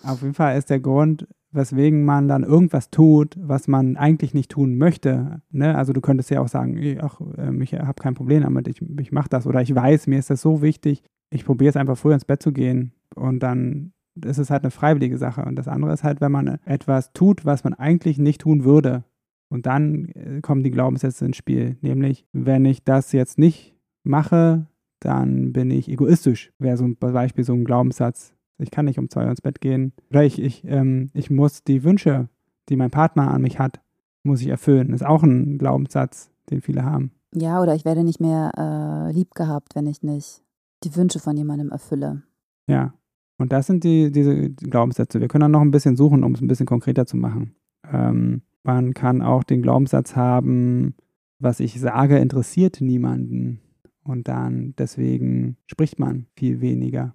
Auf 0.02 0.23
jeden 0.23 0.35
Fall 0.35 0.57
ist 0.57 0.71
der 0.71 0.80
Grund, 0.80 1.26
weswegen 1.50 2.04
man 2.04 2.28
dann 2.28 2.45
irgendwas 2.45 2.90
tut, 2.90 3.37
was 3.40 3.68
man 3.68 3.97
eigentlich 3.97 4.35
nicht 4.35 4.50
tun 4.50 4.76
möchte. 4.76 5.42
Ne? 5.50 5.76
Also 5.76 5.92
du 5.92 6.00
könntest 6.00 6.30
ja 6.30 6.40
auch 6.40 6.49
sagen, 6.49 6.99
ach, 7.00 7.21
ähm, 7.37 7.61
ich 7.62 7.75
habe 7.75 8.00
kein 8.02 8.14
Problem 8.14 8.42
damit, 8.42 8.68
ich, 8.68 8.83
ich 9.00 9.12
mache 9.12 9.28
das 9.28 9.47
oder 9.47 9.62
ich 9.62 9.75
weiß, 9.75 10.07
mir 10.07 10.18
ist 10.18 10.30
das 10.30 10.42
so 10.42 10.62
wichtig, 10.62 11.02
ich 11.30 11.45
probiere 11.45 11.71
es 11.71 11.76
einfach 11.76 11.97
früher 11.97 12.14
ins 12.14 12.25
Bett 12.25 12.42
zu 12.42 12.52
gehen 12.52 12.92
und 13.14 13.42
dann 13.42 13.92
ist 14.25 14.38
es 14.38 14.50
halt 14.50 14.64
eine 14.64 14.71
freiwillige 14.71 15.18
Sache. 15.18 15.45
Und 15.45 15.57
das 15.57 15.68
andere 15.68 15.92
ist 15.92 16.04
halt, 16.04 16.21
wenn 16.21 16.33
man 16.33 16.59
etwas 16.64 17.12
tut, 17.12 17.45
was 17.45 17.64
man 17.64 17.75
eigentlich 17.75 18.18
nicht 18.18 18.40
tun 18.40 18.64
würde. 18.64 19.04
Und 19.49 19.66
dann 19.66 20.07
äh, 20.07 20.40
kommen 20.40 20.62
die 20.62 20.71
Glaubenssätze 20.71 21.25
ins 21.25 21.37
Spiel. 21.37 21.76
Nämlich, 21.80 22.26
wenn 22.33 22.64
ich 22.64 22.85
das 22.85 23.12
jetzt 23.12 23.38
nicht 23.38 23.76
mache, 24.02 24.66
dann 25.00 25.52
bin 25.52 25.71
ich 25.71 25.88
egoistisch. 25.88 26.52
Wäre 26.59 26.76
so 26.76 26.85
ein 26.85 26.97
Beispiel, 26.97 27.45
so 27.45 27.54
ein 27.54 27.64
Glaubenssatz 27.64 28.35
ich 28.58 28.70
kann 28.70 28.84
nicht 28.84 28.98
um 28.98 29.08
zwei 29.08 29.24
Uhr 29.24 29.30
ins 29.30 29.40
Bett 29.40 29.60
gehen. 29.60 29.92
Oder 30.10 30.24
ich, 30.24 30.40
ich, 30.40 30.64
ähm, 30.64 31.10
ich 31.14 31.30
muss 31.30 31.64
die 31.64 31.84
Wünsche, 31.84 32.28
die 32.68 32.76
mein 32.76 32.90
Partner 32.90 33.30
an 33.30 33.42
mich 33.42 33.58
hat, 33.58 33.80
muss 34.22 34.40
ich 34.40 34.48
erfüllen. 34.48 34.88
Das 34.90 35.00
ist 35.00 35.06
auch 35.06 35.22
ein 35.22 35.58
Glaubenssatz, 35.58 36.30
den 36.50 36.60
viele 36.60 36.84
haben. 36.84 37.12
Ja, 37.34 37.62
oder 37.62 37.74
ich 37.74 37.84
werde 37.84 38.04
nicht 38.04 38.20
mehr 38.20 38.52
äh, 38.56 39.12
lieb 39.12 39.34
gehabt, 39.34 39.74
wenn 39.74 39.86
ich 39.86 40.02
nicht 40.02 40.42
die 40.84 40.94
Wünsche 40.96 41.18
von 41.18 41.36
jemandem 41.36 41.70
erfülle. 41.70 42.22
Ja. 42.66 42.94
Und 43.38 43.52
das 43.52 43.66
sind 43.66 43.84
die, 43.84 44.10
diese 44.10 44.50
Glaubenssätze. 44.50 45.20
Wir 45.20 45.28
können 45.28 45.42
dann 45.42 45.52
noch 45.52 45.60
ein 45.60 45.70
bisschen 45.70 45.96
suchen, 45.96 46.24
um 46.24 46.34
es 46.34 46.40
ein 46.40 46.48
bisschen 46.48 46.66
konkreter 46.66 47.06
zu 47.06 47.16
machen. 47.16 47.54
Ähm, 47.90 48.42
man 48.64 48.94
kann 48.94 49.22
auch 49.22 49.44
den 49.44 49.62
Glaubenssatz 49.62 50.16
haben, 50.16 50.94
was 51.38 51.60
ich 51.60 51.78
sage, 51.78 52.18
interessiert 52.18 52.80
niemanden. 52.80 53.60
Und 54.02 54.26
dann 54.26 54.74
deswegen 54.76 55.56
spricht 55.66 55.98
man 55.98 56.26
viel 56.34 56.60
weniger. 56.60 57.14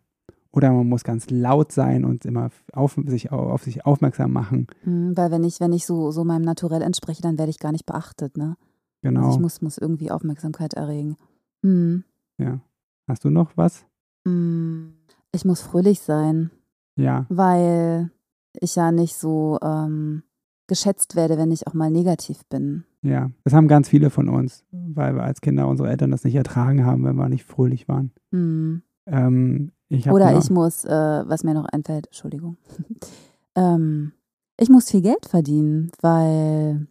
Oder 0.54 0.72
man 0.72 0.88
muss 0.88 1.04
ganz 1.04 1.30
laut 1.32 1.72
sein 1.72 2.06
und 2.06 2.26
immer 2.26 2.50
auf 2.74 2.98
sich, 3.08 3.32
auf 3.32 3.64
sich 3.64 3.86
aufmerksam 3.86 4.32
machen. 4.32 4.68
Hm, 4.84 5.18
weil 5.18 5.32
wenn 5.32 5.44
ich, 5.44 5.60
wenn 5.60 5.74
ich 5.74 5.86
so, 5.86 6.12
so 6.12 6.24
meinem 6.24 6.44
Naturell 6.44 6.84
entspreche, 6.84 7.24
dann 7.24 7.40
werde 7.40 7.50
ich 7.50 7.60
gar 7.60 7.72
nicht 7.72 7.88
beachtet, 7.88 8.38
ne? 8.38 8.56
Genau. 9.02 9.26
Also 9.26 9.38
ich 9.38 9.42
muss, 9.42 9.62
muss 9.62 9.78
irgendwie 9.80 10.12
Aufmerksamkeit 10.12 10.76
erregen. 10.76 11.18
Hm. 11.64 12.04
Ja. 12.38 12.60
Hast 13.08 13.26
du 13.26 13.32
noch 13.32 13.58
was? 13.58 13.86
Hm. 14.26 14.94
Ich 15.34 15.44
muss 15.44 15.62
fröhlich 15.62 16.00
sein. 16.02 16.52
Ja. 16.96 17.26
Weil 17.30 18.12
ich 18.60 18.76
ja 18.76 18.92
nicht 18.92 19.16
so 19.16 19.58
ähm, 19.64 20.22
geschätzt 20.68 21.16
werde, 21.16 21.38
wenn 21.38 21.52
ich 21.52 21.68
auch 21.68 21.74
mal 21.74 21.90
negativ 21.90 22.46
bin. 22.46 22.84
Ja, 23.02 23.32
das 23.44 23.54
haben 23.54 23.68
ganz 23.68 23.90
viele 23.90 24.10
von 24.10 24.30
uns, 24.30 24.64
weil 24.72 25.16
wir 25.16 25.24
als 25.24 25.42
Kinder 25.42 25.68
unsere 25.68 25.90
Eltern 25.90 26.12
das 26.12 26.24
nicht 26.24 26.36
ertragen 26.36 26.86
haben, 26.86 27.04
wenn 27.04 27.16
wir 27.16 27.28
nicht 27.28 27.44
fröhlich 27.44 27.88
waren. 27.88 28.12
Hm. 28.32 28.84
Ähm, 29.08 29.72
ich 29.94 30.10
Oder 30.10 30.38
ich 30.38 30.50
muss, 30.50 30.86
äh, 30.86 30.90
was 30.90 31.44
mir 31.44 31.54
noch 31.54 31.66
einfällt, 31.66 32.08
Entschuldigung, 32.08 32.58
ähm, 33.56 34.14
ich 34.60 34.70
muss 34.70 34.90
viel 34.90 35.02
Geld 35.02 35.26
verdienen, 35.28 35.92
weil 36.02 36.88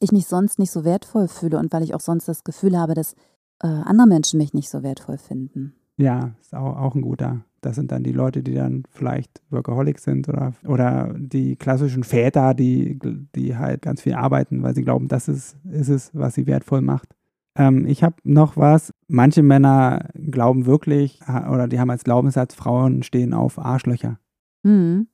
ich 0.00 0.12
mich 0.12 0.26
sonst 0.26 0.58
nicht 0.58 0.70
so 0.70 0.84
wertvoll 0.84 1.28
fühle 1.28 1.58
und 1.58 1.72
weil 1.72 1.82
ich 1.82 1.94
auch 1.94 2.00
sonst 2.00 2.26
das 2.26 2.44
Gefühl 2.44 2.78
habe, 2.78 2.94
dass 2.94 3.14
äh, 3.62 3.68
andere 3.68 4.06
Menschen 4.06 4.38
mich 4.38 4.52
nicht 4.54 4.68
so 4.68 4.82
wertvoll 4.82 5.18
finden. 5.18 5.74
Ja, 5.96 6.34
ist 6.40 6.54
auch, 6.54 6.76
auch 6.76 6.94
ein 6.94 7.02
guter. 7.02 7.44
Das 7.60 7.76
sind 7.76 7.92
dann 7.92 8.02
die 8.02 8.12
Leute, 8.12 8.42
die 8.42 8.54
dann 8.54 8.82
vielleicht 8.90 9.40
Workaholics 9.50 10.02
sind 10.02 10.28
oder, 10.28 10.52
oder 10.66 11.14
die 11.16 11.54
klassischen 11.54 12.02
Väter, 12.02 12.54
die, 12.54 12.98
die 13.36 13.56
halt 13.56 13.82
ganz 13.82 14.02
viel 14.02 14.14
arbeiten, 14.14 14.62
weil 14.62 14.74
sie 14.74 14.82
glauben, 14.82 15.06
das 15.06 15.28
ist, 15.28 15.56
ist 15.70 15.88
es, 15.88 16.10
was 16.12 16.34
sie 16.34 16.46
wertvoll 16.46 16.80
macht. 16.80 17.14
Ähm, 17.56 17.86
ich 17.86 18.02
habe 18.02 18.16
noch 18.24 18.56
was. 18.56 18.92
Manche 19.08 19.42
Männer 19.42 20.08
glauben 20.14 20.66
wirklich, 20.66 21.20
oder 21.28 21.68
die 21.68 21.78
haben 21.78 21.90
als 21.90 22.04
Glaubenssatz, 22.04 22.54
Frauen 22.54 23.02
stehen 23.02 23.34
auf 23.34 23.58
Arschlöcher. 23.58 24.18
Mhm. 24.62 25.08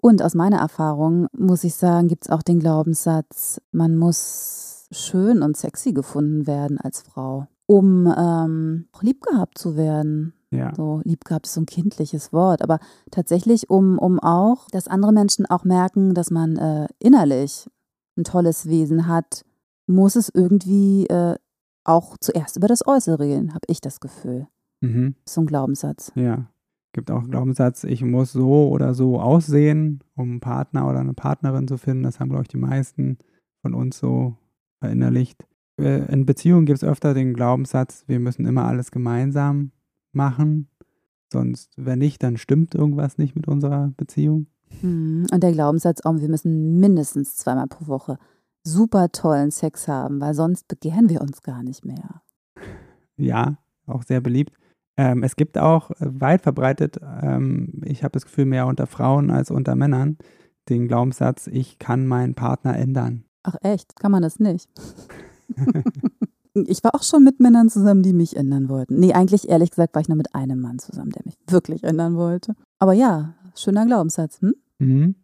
Und 0.00 0.22
aus 0.22 0.34
meiner 0.34 0.58
Erfahrung 0.58 1.28
muss 1.36 1.64
ich 1.64 1.74
sagen, 1.74 2.08
gibt 2.08 2.24
es 2.24 2.30
auch 2.30 2.42
den 2.42 2.58
Glaubenssatz, 2.58 3.60
man 3.72 3.96
muss 3.96 4.88
schön 4.90 5.42
und 5.42 5.56
sexy 5.56 5.92
gefunden 5.92 6.46
werden 6.46 6.78
als 6.78 7.02
Frau, 7.02 7.46
um 7.66 8.12
ähm, 8.16 8.88
lieb 9.00 9.22
gehabt 9.22 9.58
zu 9.58 9.76
werden. 9.76 10.34
Ja. 10.50 10.72
So 10.74 11.00
lieb 11.04 11.24
gehabt 11.24 11.46
ist 11.46 11.54
so 11.54 11.60
ein 11.60 11.66
kindliches 11.66 12.32
Wort, 12.32 12.62
aber 12.62 12.78
tatsächlich, 13.10 13.68
um, 13.68 13.98
um 13.98 14.20
auch, 14.20 14.68
dass 14.70 14.86
andere 14.88 15.12
Menschen 15.12 15.46
auch 15.46 15.64
merken, 15.64 16.14
dass 16.14 16.30
man 16.30 16.56
äh, 16.56 16.86
innerlich 16.98 17.68
ein 18.16 18.24
tolles 18.24 18.66
Wesen 18.66 19.08
hat, 19.08 19.44
muss 19.86 20.16
es 20.16 20.30
irgendwie 20.32 21.06
äh, 21.06 21.36
auch 21.86 22.16
zuerst 22.18 22.56
über 22.56 22.68
das 22.68 22.86
Äußere 22.86 23.26
gehen, 23.26 23.54
habe 23.54 23.66
ich 23.68 23.80
das 23.80 24.00
Gefühl. 24.00 24.46
Mhm. 24.80 25.14
So 25.26 25.42
ein 25.42 25.46
Glaubenssatz. 25.46 26.12
Ja. 26.14 26.50
Gibt 26.92 27.10
auch 27.10 27.20
einen 27.20 27.30
Glaubenssatz, 27.30 27.84
ich 27.84 28.02
muss 28.02 28.32
so 28.32 28.68
oder 28.68 28.94
so 28.94 29.20
aussehen, 29.20 30.02
um 30.14 30.30
einen 30.30 30.40
Partner 30.40 30.88
oder 30.88 31.00
eine 31.00 31.12
Partnerin 31.12 31.68
zu 31.68 31.76
finden. 31.76 32.04
Das 32.04 32.20
haben, 32.20 32.30
glaube 32.30 32.44
ich, 32.44 32.48
die 32.48 32.56
meisten 32.56 33.18
von 33.60 33.74
uns 33.74 33.98
so 33.98 34.36
verinnerlicht. 34.80 35.44
Äh, 35.78 36.10
in 36.10 36.24
Beziehungen 36.24 36.64
gibt 36.64 36.78
es 36.78 36.88
öfter 36.88 37.12
den 37.12 37.34
Glaubenssatz, 37.34 38.04
wir 38.06 38.18
müssen 38.18 38.46
immer 38.46 38.64
alles 38.64 38.90
gemeinsam 38.90 39.72
machen. 40.12 40.68
Sonst, 41.30 41.72
wenn 41.76 41.98
nicht, 41.98 42.22
dann 42.22 42.38
stimmt 42.38 42.74
irgendwas 42.74 43.18
nicht 43.18 43.34
mit 43.36 43.46
unserer 43.46 43.92
Beziehung. 43.96 44.46
Mhm. 44.80 45.26
Und 45.30 45.42
der 45.42 45.52
Glaubenssatz 45.52 46.00
auch, 46.02 46.16
wir 46.18 46.28
müssen 46.28 46.80
mindestens 46.80 47.36
zweimal 47.36 47.66
pro 47.66 47.88
Woche 47.88 48.18
super 48.66 49.10
tollen 49.10 49.50
Sex 49.50 49.88
haben, 49.88 50.20
weil 50.20 50.34
sonst 50.34 50.68
begehren 50.68 51.08
wir 51.08 51.20
uns 51.20 51.42
gar 51.42 51.62
nicht 51.62 51.84
mehr. 51.84 52.22
Ja, 53.16 53.58
auch 53.86 54.02
sehr 54.02 54.20
beliebt. 54.20 54.52
Ähm, 54.98 55.22
es 55.22 55.36
gibt 55.36 55.58
auch 55.58 55.90
äh, 55.92 55.96
weit 56.00 56.42
verbreitet, 56.42 56.98
ähm, 57.22 57.82
ich 57.84 58.02
habe 58.02 58.12
das 58.12 58.24
Gefühl 58.24 58.46
mehr 58.46 58.66
unter 58.66 58.86
Frauen 58.86 59.30
als 59.30 59.50
unter 59.50 59.74
Männern, 59.76 60.16
den 60.68 60.88
Glaubenssatz, 60.88 61.46
ich 61.46 61.78
kann 61.78 62.06
meinen 62.06 62.34
Partner 62.34 62.76
ändern. 62.76 63.24
Ach 63.42 63.56
echt, 63.60 63.94
kann 63.96 64.10
man 64.10 64.22
das 64.22 64.40
nicht? 64.40 64.68
ich 66.54 66.82
war 66.82 66.94
auch 66.94 67.02
schon 67.02 67.24
mit 67.24 67.40
Männern 67.40 67.68
zusammen, 67.68 68.02
die 68.02 68.14
mich 68.14 68.36
ändern 68.36 68.68
wollten. 68.68 68.98
Nee, 68.98 69.12
eigentlich 69.12 69.48
ehrlich 69.48 69.70
gesagt 69.70 69.94
war 69.94 70.00
ich 70.00 70.08
nur 70.08 70.16
mit 70.16 70.34
einem 70.34 70.60
Mann 70.60 70.78
zusammen, 70.78 71.10
der 71.10 71.22
mich 71.24 71.36
wirklich 71.46 71.84
ändern 71.84 72.16
wollte. 72.16 72.56
Aber 72.78 72.94
ja, 72.94 73.34
schöner 73.54 73.86
Glaubenssatz, 73.86 74.40
hm? 74.40 74.54
Mhm. 74.78 75.14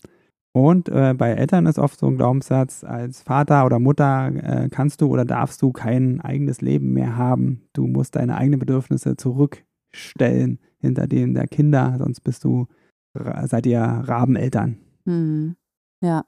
Und 0.52 0.90
äh, 0.90 1.14
bei 1.16 1.30
Eltern 1.30 1.66
ist 1.66 1.78
oft 1.78 1.98
so 1.98 2.06
ein 2.06 2.16
Glaubenssatz, 2.16 2.84
als 2.84 3.22
Vater 3.22 3.64
oder 3.64 3.78
Mutter 3.78 4.30
äh, 4.34 4.68
kannst 4.68 5.00
du 5.00 5.06
oder 5.06 5.24
darfst 5.24 5.62
du 5.62 5.72
kein 5.72 6.20
eigenes 6.20 6.60
Leben 6.60 6.92
mehr 6.92 7.16
haben. 7.16 7.62
Du 7.72 7.86
musst 7.86 8.16
deine 8.16 8.36
eigenen 8.36 8.60
Bedürfnisse 8.60 9.16
zurückstellen 9.16 10.58
hinter 10.78 11.06
denen 11.06 11.34
der 11.34 11.46
Kinder, 11.46 11.94
sonst 11.98 12.20
bist 12.20 12.44
du, 12.44 12.66
seid 13.14 13.66
ihr 13.66 13.80
Rabeneltern. 13.80 14.78
Hm. 15.06 15.56
Ja. 16.02 16.24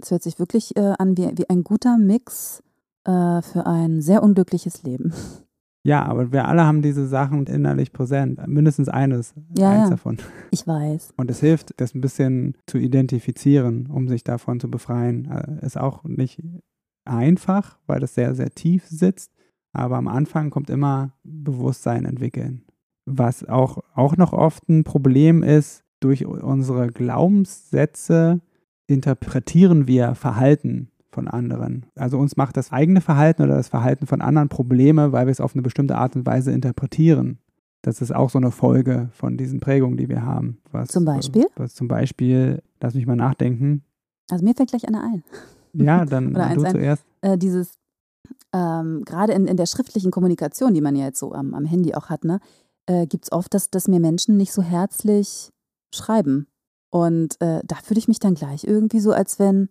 Es 0.00 0.10
hört 0.10 0.22
sich 0.22 0.38
wirklich 0.40 0.76
äh, 0.76 0.94
an 0.98 1.16
wie, 1.16 1.30
wie 1.36 1.48
ein 1.48 1.62
guter 1.62 1.98
Mix 1.98 2.62
äh, 3.04 3.40
für 3.42 3.66
ein 3.66 4.00
sehr 4.00 4.22
unglückliches 4.22 4.82
Leben. 4.82 5.12
Ja, 5.84 6.04
aber 6.04 6.30
wir 6.30 6.46
alle 6.46 6.64
haben 6.64 6.80
diese 6.80 7.06
Sachen 7.08 7.46
innerlich 7.46 7.92
präsent. 7.92 8.40
Mindestens 8.46 8.88
eines, 8.88 9.34
Ja, 9.58 9.70
eins 9.70 9.84
ja. 9.84 9.90
davon. 9.90 10.18
Ich 10.52 10.66
weiß. 10.66 11.14
Und 11.16 11.30
es 11.30 11.40
hilft, 11.40 11.80
das 11.80 11.94
ein 11.94 12.00
bisschen 12.00 12.56
zu 12.66 12.78
identifizieren, 12.78 13.86
um 13.88 14.08
sich 14.08 14.22
davon 14.22 14.60
zu 14.60 14.70
befreien. 14.70 15.28
Äh, 15.30 15.66
Ist 15.66 15.76
auch 15.78 16.04
nicht 16.04 16.40
einfach, 17.04 17.78
weil 17.86 17.98
das 17.98 18.14
sehr, 18.14 18.34
sehr 18.34 18.50
tief 18.50 18.86
sitzt. 18.86 19.32
Aber 19.72 19.96
am 19.96 20.06
Anfang 20.06 20.50
kommt 20.50 20.70
immer 20.70 21.14
Bewusstsein 21.24 22.04
entwickeln. 22.04 22.62
Was 23.04 23.42
auch, 23.48 23.78
auch 23.94 24.16
noch 24.16 24.32
oft 24.32 24.68
ein 24.68 24.84
Problem 24.84 25.42
ist, 25.42 25.82
durch 25.98 26.24
unsere 26.26 26.88
Glaubenssätze 26.88 28.40
interpretieren 28.86 29.88
wir 29.88 30.14
Verhalten 30.14 30.91
von 31.12 31.28
anderen. 31.28 31.86
Also 31.94 32.18
uns 32.18 32.36
macht 32.36 32.56
das 32.56 32.72
eigene 32.72 33.00
Verhalten 33.00 33.42
oder 33.42 33.54
das 33.54 33.68
Verhalten 33.68 34.06
von 34.06 34.20
anderen 34.20 34.48
Probleme, 34.48 35.12
weil 35.12 35.26
wir 35.26 35.30
es 35.30 35.40
auf 35.40 35.54
eine 35.54 35.62
bestimmte 35.62 35.96
Art 35.96 36.16
und 36.16 36.26
Weise 36.26 36.52
interpretieren. 36.52 37.38
Das 37.82 38.00
ist 38.00 38.14
auch 38.14 38.30
so 38.30 38.38
eine 38.38 38.50
Folge 38.50 39.08
von 39.12 39.36
diesen 39.36 39.60
Prägungen, 39.60 39.96
die 39.96 40.08
wir 40.08 40.24
haben. 40.24 40.58
Was, 40.70 40.88
Zum 40.88 41.04
Beispiel? 41.04 41.46
Was 41.56 41.74
zum 41.74 41.88
Beispiel, 41.88 42.62
lass 42.80 42.94
mich 42.94 43.06
mal 43.06 43.16
nachdenken. 43.16 43.82
Also 44.30 44.44
mir 44.44 44.54
fällt 44.54 44.70
gleich 44.70 44.86
einer 44.86 45.02
ein. 45.02 45.24
Ja, 45.72 46.04
dann 46.06 46.30
Oder 46.30 46.54
du 46.54 46.62
ein. 46.62 46.70
zuerst. 46.70 47.04
Äh, 47.22 47.36
dieses, 47.36 47.78
ähm, 48.52 49.02
gerade 49.04 49.32
in, 49.32 49.46
in 49.46 49.56
der 49.56 49.66
schriftlichen 49.66 50.12
Kommunikation, 50.12 50.74
die 50.74 50.80
man 50.80 50.94
ja 50.94 51.06
jetzt 51.06 51.18
so 51.18 51.32
am, 51.32 51.54
am 51.54 51.64
Handy 51.64 51.94
auch 51.94 52.08
hat, 52.08 52.24
ne, 52.24 52.40
äh, 52.86 53.06
gibt 53.06 53.24
es 53.24 53.32
oft, 53.32 53.52
dass, 53.52 53.68
dass 53.70 53.88
mir 53.88 54.00
Menschen 54.00 54.36
nicht 54.36 54.52
so 54.52 54.62
herzlich 54.62 55.50
schreiben. 55.92 56.46
Und 56.90 57.40
äh, 57.40 57.62
da 57.64 57.76
fühle 57.82 57.98
ich 57.98 58.08
mich 58.08 58.20
dann 58.20 58.34
gleich 58.34 58.64
irgendwie 58.64 59.00
so, 59.00 59.12
als 59.12 59.38
wenn, 59.38 59.68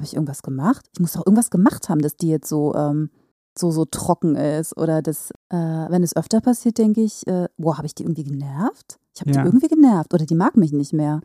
habe 0.00 0.06
ich 0.06 0.14
irgendwas 0.14 0.42
gemacht? 0.42 0.86
Ich 0.94 1.00
muss 1.00 1.12
doch 1.12 1.26
irgendwas 1.26 1.50
gemacht 1.50 1.88
haben, 1.90 2.00
dass 2.00 2.16
die 2.16 2.28
jetzt 2.28 2.48
so, 2.48 2.74
ähm, 2.74 3.10
so, 3.56 3.70
so 3.70 3.84
trocken 3.84 4.34
ist. 4.36 4.74
Oder 4.78 5.02
das, 5.02 5.30
äh, 5.50 5.56
wenn 5.56 6.02
es 6.02 6.16
öfter 6.16 6.40
passiert, 6.40 6.78
denke 6.78 7.02
ich, 7.02 7.26
äh, 7.26 7.48
boah, 7.58 7.76
habe 7.76 7.86
ich 7.86 7.94
die 7.94 8.04
irgendwie 8.04 8.24
genervt? 8.24 8.98
Ich 9.14 9.20
habe 9.20 9.30
Ja. 9.32 9.42
die 9.42 9.48
irgendwie 9.48 9.68
genervt 9.68 10.14
oder 10.14 10.24
die 10.24 10.34
mag 10.34 10.56
mich 10.56 10.72
nicht 10.72 10.92
mehr. 10.94 11.20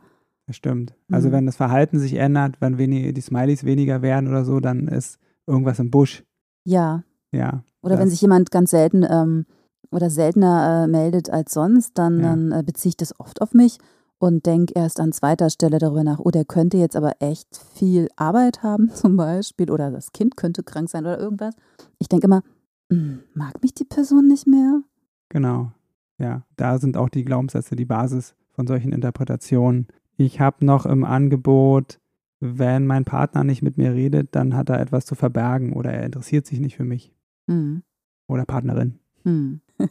Das 0.46 0.56
stimmt. 0.56 0.94
Also 1.10 1.28
Mhm. 1.28 1.32
wenn 1.32 1.46
das 1.46 1.56
Verhalten 1.56 1.98
sich 1.98 2.14
ändert, 2.14 2.60
wenn 2.60 2.76
wenig, 2.78 3.14
die 3.14 3.20
Smileys 3.20 3.64
weniger 3.64 4.02
werden 4.02 4.28
oder 4.28 4.44
so, 4.44 4.60
dann 4.60 4.88
ist 4.88 5.18
irgendwas 5.46 5.78
im 5.78 5.90
Busch. 5.90 6.22
Ja. 6.64 7.02
Ja. 7.32 7.62
Oder 7.82 7.94
wenn 7.94 8.04
Das- 8.04 8.10
sich 8.10 8.20
jemand 8.20 8.50
ganz 8.50 8.70
selten 8.72 9.04
ähm, 9.08 9.46
oder 9.90 10.10
seltener 10.10 10.84
äh, 10.84 10.86
meldet 10.88 11.30
als 11.30 11.54
sonst, 11.54 11.96
dann, 11.96 12.18
Ja. 12.20 12.22
dann 12.30 12.52
äh, 12.52 12.62
beziehe 12.62 12.90
ich 12.90 12.96
das 12.96 13.18
oft 13.18 13.40
auf 13.40 13.54
mich 13.54 13.78
und 14.18 14.46
denke 14.46 14.72
erst 14.74 15.00
an 15.00 15.12
zweiter 15.12 15.50
Stelle 15.50 15.78
darüber 15.78 16.04
nach, 16.04 16.18
oh, 16.18 16.30
der 16.30 16.44
könnte 16.44 16.76
jetzt 16.78 16.96
aber 16.96 17.12
echt 17.20 17.48
viel 17.74 18.08
Arbeit 18.16 18.62
haben 18.62 18.90
zum 18.94 19.16
Beispiel 19.16 19.70
oder 19.70 19.90
das 19.90 20.12
Kind 20.12 20.36
könnte 20.36 20.62
krank 20.62 20.88
sein 20.88 21.04
oder 21.04 21.18
irgendwas. 21.18 21.54
Ich 21.98 22.08
denke 22.08 22.26
immer, 22.26 22.42
hm, 22.90 23.20
mag 23.34 23.62
mich 23.62 23.74
die 23.74 23.84
Person 23.84 24.28
nicht 24.28 24.46
mehr? 24.46 24.80
Genau. 25.28 25.72
Ja, 26.18 26.42
da 26.56 26.78
sind 26.78 26.96
auch 26.96 27.08
die 27.08 27.24
Glaubenssätze 27.24 27.76
die 27.76 27.84
Basis 27.84 28.34
von 28.52 28.66
solchen 28.66 28.92
Interpretationen. 28.92 29.88
Ich 30.16 30.40
habe 30.40 30.64
noch 30.64 30.86
im 30.86 31.04
Angebot, 31.04 31.98
wenn 32.40 32.86
mein 32.86 33.04
Partner 33.04 33.44
nicht 33.44 33.62
mit 33.62 33.76
mir 33.76 33.92
redet, 33.92 34.34
dann 34.34 34.54
hat 34.54 34.70
er 34.70 34.80
etwas 34.80 35.04
zu 35.04 35.14
verbergen 35.14 35.74
oder 35.74 35.92
er 35.92 36.04
interessiert 36.04 36.46
sich 36.46 36.60
nicht 36.60 36.76
für 36.76 36.84
mich 36.84 37.12
Hm. 37.48 37.82
oder 38.28 38.44
Partnerin. 38.44 38.98
Hm. 39.24 39.60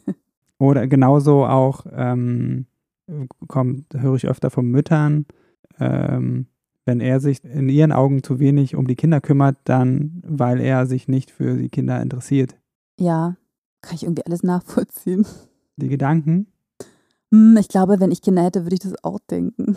Oder 0.58 0.86
genauso 0.86 1.44
auch 1.44 1.84
ähm, 1.92 2.64
kommt, 3.48 3.94
höre 3.94 4.14
ich 4.16 4.26
öfter 4.26 4.50
von 4.50 4.66
Müttern, 4.66 5.26
ähm, 5.78 6.46
wenn 6.84 7.00
er 7.00 7.20
sich 7.20 7.44
in 7.44 7.68
ihren 7.68 7.92
Augen 7.92 8.22
zu 8.22 8.38
wenig 8.38 8.76
um 8.76 8.86
die 8.86 8.96
Kinder 8.96 9.20
kümmert, 9.20 9.56
dann 9.64 10.22
weil 10.24 10.60
er 10.60 10.86
sich 10.86 11.08
nicht 11.08 11.30
für 11.30 11.56
die 11.56 11.68
Kinder 11.68 12.00
interessiert. 12.00 12.56
Ja, 12.98 13.36
kann 13.82 13.96
ich 13.96 14.04
irgendwie 14.04 14.24
alles 14.24 14.42
nachvollziehen. 14.42 15.26
Die 15.76 15.88
Gedanken? 15.88 16.46
Hm, 17.32 17.56
ich 17.58 17.68
glaube, 17.68 18.00
wenn 18.00 18.12
ich 18.12 18.22
Kinder 18.22 18.44
hätte, 18.44 18.64
würde 18.64 18.74
ich 18.74 18.80
das 18.80 18.94
auch 19.04 19.18
denken. 19.18 19.76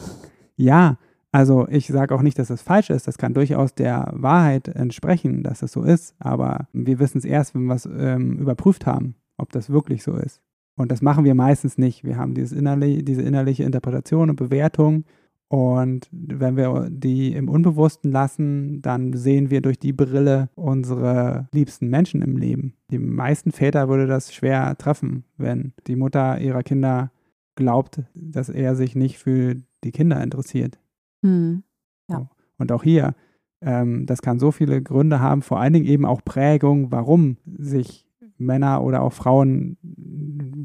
Ja, 0.56 0.98
also 1.32 1.68
ich 1.68 1.88
sage 1.88 2.16
auch 2.16 2.22
nicht, 2.22 2.40
dass 2.40 2.48
das 2.48 2.62
falsch 2.62 2.90
ist. 2.90 3.08
Das 3.08 3.18
kann 3.18 3.34
durchaus 3.34 3.76
der 3.76 4.12
Wahrheit 4.14 4.68
entsprechen, 4.68 5.44
dass 5.44 5.60
das 5.60 5.72
so 5.72 5.84
ist. 5.84 6.16
Aber 6.20 6.68
wir 6.74 7.00
wissen 7.00 7.20
es 7.20 7.26
erst, 7.26 7.54
wenn 7.54 7.66
wir 7.66 7.76
es 7.76 7.86
ähm, 7.86 8.38
überprüft 8.38 8.86
haben, 8.86 9.16
ob 9.38 9.52
das 9.52 9.70
wirklich 9.70 10.04
so 10.04 10.16
ist. 10.16 10.42
Und 10.80 10.94
das 10.94 11.02
machen 11.02 11.26
wir 11.26 11.36
meistens 11.36 11.78
nicht. 11.78 12.06
Wir 12.06 12.16
haben 12.16 12.34
dieses 12.34 12.58
innerlich, 12.58 13.04
diese 13.04 13.22
innerliche 13.22 13.66
Interpretation 13.66 14.30
und 14.30 14.38
Bewertung. 14.38 15.04
Und 15.50 16.08
wenn 16.10 16.56
wir 16.56 16.88
die 16.90 17.34
im 17.34 17.50
Unbewussten 17.50 18.14
lassen, 18.14 18.82
dann 18.82 19.12
sehen 19.12 19.50
wir 19.50 19.60
durch 19.60 19.78
die 19.78 19.92
Brille 19.92 20.48
unsere 20.56 21.50
liebsten 21.52 21.90
Menschen 21.90 22.22
im 22.22 22.38
Leben. 22.38 22.76
Die 22.92 22.98
meisten 22.98 23.52
Väter 23.52 23.90
würde 23.90 24.08
das 24.08 24.34
schwer 24.34 24.78
treffen, 24.78 25.26
wenn 25.36 25.74
die 25.88 25.98
Mutter 25.98 26.40
ihrer 26.40 26.64
Kinder 26.64 27.12
glaubt, 27.56 28.02
dass 28.14 28.48
er 28.48 28.78
sich 28.78 28.96
nicht 28.96 29.18
für 29.18 29.58
die 29.84 29.92
Kinder 29.92 30.24
interessiert. 30.24 30.80
Hm. 31.24 31.62
Ja. 32.10 32.30
Und 32.58 32.72
auch 32.72 32.84
hier, 32.84 33.16
ähm, 33.60 34.06
das 34.06 34.22
kann 34.22 34.40
so 34.40 34.52
viele 34.52 34.82
Gründe 34.82 35.20
haben, 35.20 35.42
vor 35.42 35.60
allen 35.60 35.74
Dingen 35.74 35.88
eben 35.88 36.06
auch 36.06 36.24
Prägung, 36.24 36.90
warum 36.90 37.36
sich 37.58 38.06
Männer 38.40 38.82
oder 38.82 39.02
auch 39.02 39.14
Frauen 39.14 39.78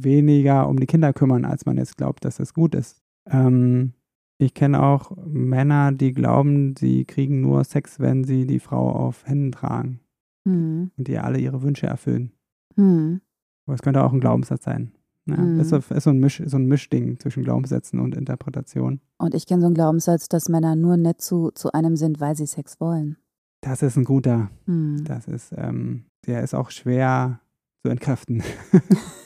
weniger 0.03 0.69
um 0.69 0.79
die 0.81 0.87
Kinder 0.87 1.13
kümmern, 1.13 1.45
als 1.45 1.67
man 1.67 1.77
jetzt 1.77 1.97
glaubt, 1.97 2.25
dass 2.25 2.37
das 2.37 2.55
gut 2.55 2.75
ist. 2.75 3.03
Ähm, 3.31 3.93
ich 4.39 4.55
kenne 4.55 4.83
auch 4.83 5.13
Männer, 5.25 5.93
die 5.93 6.13
glauben, 6.13 6.75
sie 6.77 7.05
kriegen 7.05 7.41
nur 7.41 7.63
Sex, 7.65 8.01
wenn 8.01 8.25
sie 8.25 8.47
die 8.47 8.59
Frau 8.61 8.91
auf 8.91 9.27
Händen 9.27 9.53
tragen 9.53 10.01
Hm. 10.47 10.91
und 10.97 11.09
die 11.09 11.19
alle 11.19 11.39
ihre 11.39 11.63
Wünsche 11.63 11.87
erfüllen. 11.87 12.33
Hm. 12.77 13.21
Aber 13.67 13.75
es 13.75 13.83
könnte 13.83 14.03
auch 14.05 14.13
ein 14.13 14.21
Glaubenssatz 14.21 14.65
sein. 14.65 14.93
Ja, 15.27 15.37
Mhm. 15.39 15.61
ist, 15.61 15.71
so, 15.71 15.77
ist 15.79 16.05
so, 16.05 16.11
ein 16.11 16.19
Misch, 16.19 16.43
so 16.45 16.59
ein 16.59 16.67
Mischding 16.67 17.19
zwischen 17.19 17.45
Glaubenssätzen 17.45 17.99
und 17.99 18.15
Interpretation. 18.15 19.01
Und 19.17 19.35
ich 19.35 19.47
kenne 19.47 19.63
so 19.63 19.67
einen 19.67 19.75
Glaubenssatz, 19.75 20.29
dass 20.29 20.51
Männer 20.51 20.77
nur 20.77 20.99
nett 20.99 21.23
zu, 21.23 21.51
zu 21.55 21.73
einem 21.73 21.97
sind, 21.97 22.21
weil 22.21 22.37
sie 22.37 22.47
Sex 22.47 22.79
wollen. 22.79 23.17
Das 23.63 23.81
ist 23.81 23.97
ein 23.97 24.05
guter. 24.05 24.51
Hm. 24.67 25.03
Das 25.07 25.27
ist, 25.27 25.55
ähm, 25.57 26.05
der 26.27 26.43
ist 26.43 26.53
auch 26.55 26.71
schwer 26.71 27.41
zu 27.83 27.89
entkräften. 27.91 28.43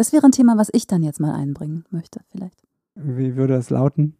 Das 0.00 0.14
wäre 0.14 0.24
ein 0.24 0.32
Thema, 0.32 0.56
was 0.56 0.70
ich 0.72 0.86
dann 0.86 1.02
jetzt 1.02 1.20
mal 1.20 1.34
einbringen 1.34 1.84
möchte, 1.90 2.20
vielleicht. 2.32 2.62
Wie 2.94 3.36
würde 3.36 3.52
das 3.52 3.68
lauten? 3.68 4.16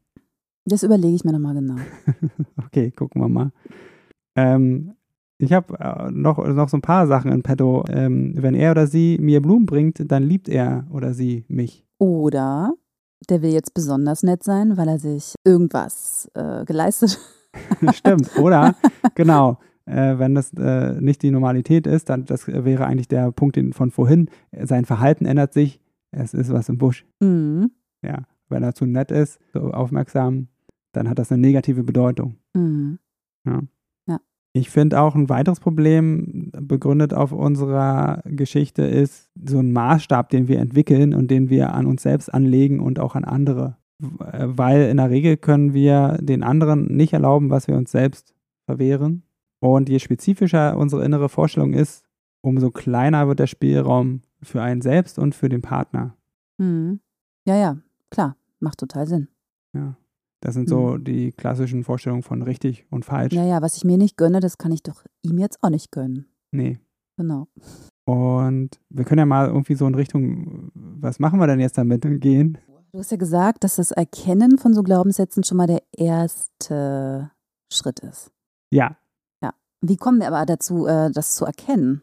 Das 0.66 0.82
überlege 0.82 1.14
ich 1.14 1.24
mir 1.24 1.32
nochmal 1.32 1.54
genau. 1.54 1.76
Okay, 2.66 2.90
gucken 2.90 3.22
wir 3.22 3.30
mal. 3.30 3.50
Ähm, 4.36 4.92
ich 5.38 5.54
habe 5.54 5.78
äh, 5.80 6.10
noch, 6.10 6.36
noch 6.36 6.68
so 6.68 6.76
ein 6.76 6.82
paar 6.82 7.06
Sachen 7.06 7.32
in 7.32 7.42
petto. 7.42 7.86
Ähm, 7.88 8.34
wenn 8.36 8.54
er 8.54 8.72
oder 8.72 8.86
sie 8.86 9.16
mir 9.22 9.40
Blumen 9.40 9.64
bringt, 9.64 10.02
dann 10.12 10.22
liebt 10.22 10.50
er 10.50 10.86
oder 10.90 11.14
sie 11.14 11.46
mich. 11.48 11.86
Oder 11.96 12.74
der 13.30 13.40
will 13.40 13.52
jetzt 13.52 13.72
besonders 13.72 14.22
nett 14.22 14.42
sein, 14.42 14.76
weil 14.76 14.88
er 14.88 14.98
sich 14.98 15.34
irgendwas 15.46 16.30
äh, 16.34 16.66
geleistet 16.66 17.18
Stimmt, 17.94 18.36
oder? 18.36 18.74
genau. 19.14 19.58
Äh, 19.90 20.18
wenn 20.18 20.34
das 20.34 20.52
äh, 20.54 21.00
nicht 21.00 21.22
die 21.22 21.30
Normalität 21.30 21.86
ist, 21.86 22.08
dann 22.08 22.24
das 22.24 22.46
wäre 22.46 22.86
eigentlich 22.86 23.08
der 23.08 23.32
Punkt 23.32 23.58
von 23.72 23.90
vorhin. 23.90 24.28
Sein 24.62 24.84
Verhalten 24.84 25.26
ändert 25.26 25.52
sich. 25.52 25.80
Es 26.12 26.34
ist 26.34 26.52
was 26.52 26.68
im 26.68 26.78
Busch. 26.78 27.04
Mhm. 27.20 27.70
Ja. 28.02 28.22
Wenn 28.48 28.62
er 28.62 28.74
zu 28.74 28.84
nett 28.84 29.10
ist, 29.10 29.38
so 29.52 29.70
aufmerksam, 29.70 30.48
dann 30.92 31.08
hat 31.08 31.18
das 31.18 31.30
eine 31.30 31.40
negative 31.40 31.84
Bedeutung. 31.84 32.36
Mhm. 32.54 32.98
Ich 34.52 34.70
finde 34.70 35.00
auch 35.00 35.14
ein 35.14 35.28
weiteres 35.28 35.60
Problem, 35.60 36.50
begründet 36.52 37.14
auf 37.14 37.30
unserer 37.30 38.20
Geschichte, 38.24 38.82
ist 38.82 39.30
so 39.44 39.60
ein 39.60 39.72
Maßstab, 39.72 40.28
den 40.28 40.48
wir 40.48 40.58
entwickeln 40.58 41.14
und 41.14 41.30
den 41.30 41.50
wir 41.50 41.72
an 41.72 41.86
uns 41.86 42.02
selbst 42.02 42.34
anlegen 42.34 42.80
und 42.80 42.98
auch 42.98 43.14
an 43.14 43.24
andere. 43.24 43.76
Äh, 44.02 44.46
Weil 44.48 44.88
in 44.88 44.96
der 44.96 45.10
Regel 45.10 45.36
können 45.36 45.72
wir 45.72 46.18
den 46.20 46.42
anderen 46.42 46.96
nicht 46.96 47.12
erlauben, 47.12 47.50
was 47.50 47.68
wir 47.68 47.76
uns 47.76 47.92
selbst 47.92 48.34
verwehren. 48.66 49.22
Und 49.60 49.88
je 49.88 49.98
spezifischer 49.98 50.76
unsere 50.76 51.04
innere 51.04 51.28
Vorstellung 51.28 51.72
ist, 51.72 52.04
umso 52.42 52.70
kleiner 52.70 53.28
wird 53.28 53.38
der 53.38 53.46
Spielraum 53.46 54.22
für 54.42 54.62
einen 54.62 54.80
selbst 54.80 55.18
und 55.18 55.34
für 55.34 55.48
den 55.48 55.62
Partner. 55.62 56.16
Mhm. 56.58 57.00
Ja, 57.46 57.56
ja, 57.56 57.76
klar, 58.10 58.36
macht 58.58 58.78
total 58.78 59.06
Sinn. 59.06 59.28
Ja. 59.72 59.96
Das 60.42 60.54
sind 60.54 60.70
so 60.70 60.96
die 60.96 61.32
klassischen 61.32 61.84
Vorstellungen 61.84 62.22
von 62.22 62.40
richtig 62.40 62.86
und 62.90 63.04
falsch. 63.04 63.34
Ja, 63.34 63.44
ja, 63.44 63.60
was 63.60 63.76
ich 63.76 63.84
mir 63.84 63.98
nicht 63.98 64.16
gönne, 64.16 64.40
das 64.40 64.56
kann 64.56 64.72
ich 64.72 64.82
doch 64.82 65.04
ihm 65.20 65.38
jetzt 65.38 65.62
auch 65.62 65.68
nicht 65.68 65.92
gönnen. 65.92 66.26
Nee. 66.50 66.80
Genau. 67.18 67.48
Und 68.06 68.80
wir 68.88 69.04
können 69.04 69.18
ja 69.18 69.26
mal 69.26 69.48
irgendwie 69.48 69.74
so 69.74 69.86
in 69.86 69.94
Richtung, 69.94 70.70
was 70.74 71.18
machen 71.18 71.38
wir 71.38 71.46
denn 71.46 71.60
jetzt 71.60 71.76
damit 71.76 72.02
gehen? 72.22 72.56
Du 72.92 72.98
hast 72.98 73.10
ja 73.10 73.18
gesagt, 73.18 73.62
dass 73.62 73.76
das 73.76 73.90
Erkennen 73.90 74.56
von 74.56 74.72
so 74.72 74.82
Glaubenssätzen 74.82 75.44
schon 75.44 75.58
mal 75.58 75.66
der 75.66 75.82
erste 75.92 77.30
Schritt 77.70 78.00
ist. 78.00 78.32
Ja, 78.70 78.96
Wie 79.80 79.96
kommen 79.96 80.20
wir 80.20 80.28
aber 80.28 80.44
dazu, 80.46 80.86
äh, 80.86 81.10
das 81.10 81.34
zu 81.34 81.44
erkennen? 81.44 82.02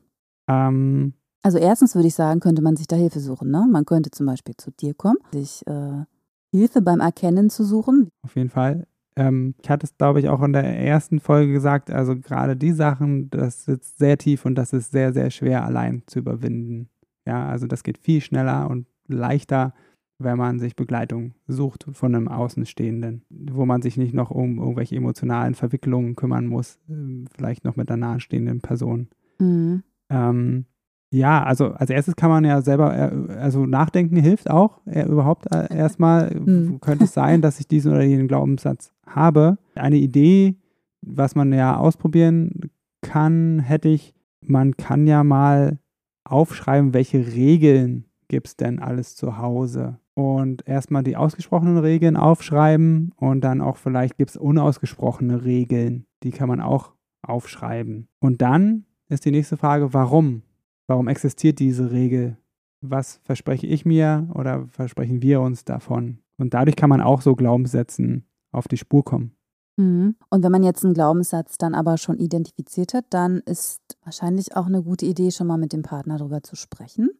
ähm, 0.50 1.14
Also 1.44 1.58
erstens 1.58 1.96
würde 1.96 2.08
ich 2.08 2.16
sagen, 2.16 2.40
könnte 2.40 2.62
man 2.62 2.76
sich 2.76 2.88
da 2.88 2.96
Hilfe 2.96 3.20
suchen. 3.20 3.52
Ne? 3.52 3.66
Man 3.70 3.86
könnte 3.86 4.12
zum 4.12 4.26
Beispiel 4.26 4.56
zu 4.58 4.72
dir 4.72 4.94
kommen, 4.94 5.18
sich 5.32 5.66
äh, 5.68 6.04
Hilfe 6.52 6.82
beim 6.82 7.00
Erkennen 7.00 7.50
zu 7.50 7.64
suchen. 7.64 8.10
auf 8.24 8.36
jeden 8.36 8.50
Fall. 8.50 8.88
Ähm, 9.16 9.56
ich 9.62 9.70
hatte 9.70 9.86
es, 9.86 9.98
glaube 9.98 10.20
ich, 10.20 10.30
auch 10.30 10.42
in 10.44 10.54
der 10.54 10.64
ersten 10.64 11.20
Folge 11.20 11.52
gesagt, 11.54 11.90
also 11.92 12.16
gerade 12.16 12.56
die 12.56 12.72
Sachen, 12.72 13.30
das 13.30 13.66
sitzt 13.66 13.98
sehr 13.98 14.18
tief 14.18 14.46
und 14.46 14.56
das 14.56 14.74
ist 14.74 14.92
sehr, 14.92 15.12
sehr 15.14 15.30
schwer 15.32 15.66
allein 15.66 16.04
zu 16.08 16.20
überwinden. 16.20 16.90
Ja, 17.26 17.48
also 17.48 17.68
das 17.68 17.84
geht 17.84 17.98
viel 17.98 18.22
schneller 18.22 18.70
und 18.70 18.86
leichter, 19.08 19.74
wenn 20.20 20.38
man 20.38 20.60
sich 20.60 20.76
Begleitung 20.76 21.34
sucht 21.48 21.86
von 21.92 22.16
einem 22.16 22.28
Außenstehenden, 22.28 23.24
wo 23.30 23.66
man 23.66 23.82
sich 23.82 23.98
nicht 23.98 24.14
noch 24.14 24.32
um 24.32 24.60
irgendwelche 24.60 24.96
emotionalen 24.96 25.54
Verwicklungen 25.54 26.16
kümmern 26.16 26.48
muss, 26.48 26.80
ähm, 26.90 27.26
vielleicht 27.36 27.64
noch 27.66 27.76
mit 27.76 27.90
einer 27.90 27.98
nahestehenden 27.98 28.62
Person. 28.62 29.10
Mhm. 29.40 29.84
Ähm, 30.10 30.66
ja, 31.10 31.44
also 31.44 31.72
als 31.72 31.90
erstes 31.90 32.16
kann 32.16 32.30
man 32.30 32.44
ja 32.44 32.62
selber, 32.62 32.96
äh, 32.96 33.34
also 33.34 33.66
nachdenken 33.66 34.18
hilft 34.18 34.50
auch 34.50 34.82
äh, 34.86 35.04
überhaupt 35.04 35.46
äh, 35.54 35.74
erstmal. 35.74 36.32
Hm. 36.32 36.82
Könnte 36.82 37.06
es 37.06 37.14
sein, 37.14 37.42
dass 37.42 37.60
ich 37.60 37.68
diesen 37.68 37.94
oder 37.94 38.04
jenen 38.04 38.28
Glaubenssatz 38.28 38.92
habe? 39.06 39.58
Eine 39.76 39.98
Idee, 39.98 40.58
was 41.02 41.36
man 41.36 41.54
ja 41.54 41.78
ausprobieren 41.78 42.72
kann, 43.02 43.60
hätte 43.60 43.88
ich, 43.88 44.14
man 44.42 44.76
kann 44.76 45.08
ja 45.08 45.24
mal 45.24 45.80
aufschreiben, 46.26 46.94
welche 46.94 47.26
Regeln 47.26 48.06
gibt 48.28 48.48
es 48.48 48.58
denn 48.58 48.80
alles 48.80 49.16
zu 49.16 49.38
Hause. 49.38 50.00
Und 50.18 50.68
erstmal 50.68 51.04
die 51.04 51.16
ausgesprochenen 51.16 51.78
Regeln 51.78 52.18
aufschreiben 52.18 53.14
und 53.18 53.42
dann 53.42 53.62
auch 53.62 53.78
vielleicht 53.78 54.18
gibt 54.18 54.32
es 54.32 54.36
unausgesprochene 54.36 55.46
Regeln, 55.46 56.08
die 56.24 56.32
kann 56.32 56.48
man 56.48 56.60
auch 56.60 56.94
aufschreiben. 57.22 58.08
Und 58.20 58.42
dann 58.42 58.86
ist 59.10 59.26
die 59.26 59.32
nächste 59.32 59.58
Frage, 59.58 59.94
warum? 59.94 60.42
Warum 60.88 61.08
existiert 61.08 61.60
diese 61.60 61.92
Regel? 61.92 62.36
Was 62.82 63.22
verspreche 63.26 63.68
ich 63.68 63.86
mir 63.86 64.28
oder 64.34 64.66
versprechen 64.70 65.22
wir 65.22 65.40
uns 65.40 65.66
davon? 65.66 66.18
Und 66.40 66.56
dadurch 66.56 66.76
kann 66.76 66.90
man 66.90 67.02
auch 67.02 67.22
so 67.22 67.36
Glaubenssätzen 67.36 68.26
auf 68.52 68.68
die 68.68 68.78
Spur 68.78 69.06
kommen. 69.06 69.36
Mhm. 69.76 70.16
Und 70.32 70.44
wenn 70.44 70.52
man 70.52 70.64
jetzt 70.64 70.84
einen 70.84 70.96
Glaubenssatz 70.96 71.60
dann 71.60 71.76
aber 71.76 72.00
schon 72.00 72.18
identifiziert 72.18 72.96
hat, 72.96 73.06
dann 73.12 73.42
ist 73.42 73.82
wahrscheinlich 74.04 74.56
auch 74.56 74.66
eine 74.66 74.82
gute 74.82 75.06
Idee, 75.06 75.30
schon 75.30 75.46
mal 75.46 75.60
mit 75.60 75.74
dem 75.74 75.84
Partner 75.84 76.18
darüber 76.18 76.42
zu 76.42 76.56
sprechen. 76.56 77.12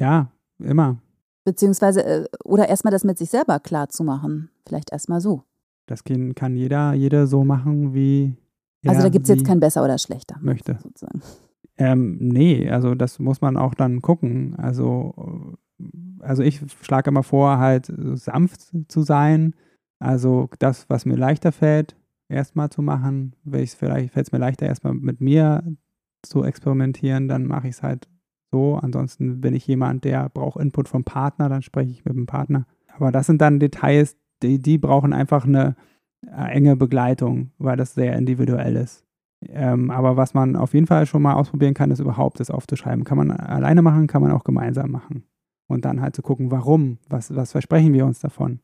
Ja, 0.00 0.32
immer. 0.58 1.02
Beziehungsweise, 1.46 2.04
äh, 2.04 2.24
oder 2.44 2.68
erstmal 2.68 2.90
das 2.90 3.04
mit 3.04 3.18
sich 3.18 3.30
selber 3.30 3.60
klar 3.60 3.88
zu 3.88 4.02
machen. 4.02 4.50
Vielleicht 4.66 4.90
erstmal 4.90 5.20
so. 5.20 5.44
Das 5.86 6.02
kann 6.02 6.34
kann 6.34 6.56
jeder, 6.56 6.92
jeder 6.92 7.28
so 7.28 7.44
machen, 7.44 7.94
wie 7.94 8.34
er 8.82 8.90
also 8.90 9.02
da 9.02 9.08
gibt 9.08 9.28
es 9.28 9.34
jetzt 9.34 9.46
kein 9.46 9.60
besser 9.60 9.84
oder 9.84 9.96
schlechter. 9.96 10.36
möchte. 10.40 10.76
Sozusagen. 10.82 11.22
Ähm, 11.78 12.18
nee, 12.18 12.68
also 12.68 12.96
das 12.96 13.20
muss 13.20 13.40
man 13.40 13.56
auch 13.56 13.74
dann 13.74 14.02
gucken. 14.02 14.56
Also, 14.56 15.54
also 16.18 16.42
ich 16.42 16.62
schlage 16.82 17.10
immer 17.10 17.22
vor, 17.22 17.58
halt 17.58 17.92
sanft 18.14 18.72
zu 18.88 19.02
sein. 19.02 19.54
Also 20.00 20.48
das, 20.58 20.90
was 20.90 21.06
mir 21.06 21.16
leichter 21.16 21.52
fällt, 21.52 21.94
erstmal 22.28 22.70
zu 22.70 22.82
machen. 22.82 23.36
Vielleicht 23.48 24.10
fällt 24.12 24.26
es 24.26 24.32
mir 24.32 24.38
leichter, 24.38 24.66
erstmal 24.66 24.94
mit 24.94 25.20
mir 25.20 25.62
zu 26.22 26.42
experimentieren, 26.42 27.28
dann 27.28 27.46
mache 27.46 27.68
ich 27.68 27.76
es 27.76 27.82
halt 27.84 28.08
so. 28.50 28.76
Ansonsten 28.76 29.40
bin 29.40 29.54
ich 29.54 29.66
jemand, 29.66 30.04
der 30.04 30.28
braucht 30.28 30.60
Input 30.60 30.88
vom 30.88 31.04
Partner, 31.04 31.48
dann 31.48 31.62
spreche 31.62 31.90
ich 31.90 32.04
mit 32.04 32.14
dem 32.14 32.26
Partner. 32.26 32.66
Aber 32.94 33.12
das 33.12 33.26
sind 33.26 33.40
dann 33.40 33.60
Details, 33.60 34.16
die, 34.42 34.60
die 34.60 34.78
brauchen 34.78 35.12
einfach 35.12 35.44
eine 35.44 35.76
äh, 36.26 36.52
enge 36.52 36.76
Begleitung, 36.76 37.52
weil 37.58 37.76
das 37.76 37.94
sehr 37.94 38.16
individuell 38.16 38.76
ist. 38.76 39.04
Ähm, 39.48 39.90
aber 39.90 40.16
was 40.16 40.34
man 40.34 40.56
auf 40.56 40.74
jeden 40.74 40.86
Fall 40.86 41.06
schon 41.06 41.22
mal 41.22 41.34
ausprobieren 41.34 41.74
kann, 41.74 41.90
ist 41.90 42.00
überhaupt 42.00 42.40
das 42.40 42.50
aufzuschreiben. 42.50 43.04
Kann 43.04 43.18
man 43.18 43.30
alleine 43.30 43.82
machen, 43.82 44.06
kann 44.06 44.22
man 44.22 44.32
auch 44.32 44.44
gemeinsam 44.44 44.90
machen. 44.90 45.24
Und 45.68 45.84
dann 45.84 46.00
halt 46.00 46.14
zu 46.14 46.22
gucken, 46.22 46.50
warum, 46.50 46.98
was, 47.08 47.34
was 47.34 47.52
versprechen 47.52 47.92
wir 47.92 48.06
uns 48.06 48.20
davon. 48.20 48.60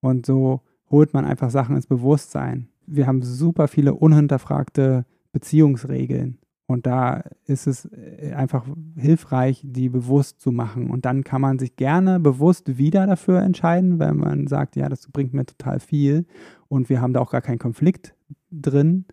Und 0.00 0.26
so 0.26 0.62
holt 0.90 1.12
man 1.12 1.24
einfach 1.24 1.50
Sachen 1.50 1.76
ins 1.76 1.86
Bewusstsein. 1.86 2.68
Wir 2.86 3.06
haben 3.06 3.22
super 3.22 3.68
viele 3.68 3.94
unhinterfragte 3.94 5.04
Beziehungsregeln. 5.32 6.38
Und 6.66 6.86
da 6.86 7.22
ist 7.44 7.66
es 7.66 7.84
äh, 7.92 8.32
einfach 8.34 8.66
hilfreich, 8.96 9.62
die 9.64 9.88
bewusst 9.88 10.40
zu 10.40 10.50
machen. 10.50 10.90
Und 10.90 11.04
dann 11.04 11.22
kann 11.22 11.40
man 11.40 11.58
sich 11.58 11.76
gerne 11.76 12.18
bewusst 12.18 12.76
wieder 12.76 13.06
dafür 13.06 13.40
entscheiden, 13.42 13.98
wenn 14.00 14.16
man 14.16 14.46
sagt, 14.48 14.74
ja, 14.74 14.88
das 14.88 15.08
bringt 15.10 15.32
mir 15.32 15.46
total 15.46 15.78
viel 15.78 16.26
und 16.68 16.88
wir 16.88 17.00
haben 17.00 17.12
da 17.12 17.20
auch 17.20 17.30
gar 17.30 17.42
keinen 17.42 17.58
Konflikt 17.58 18.14
drin. 18.50 19.04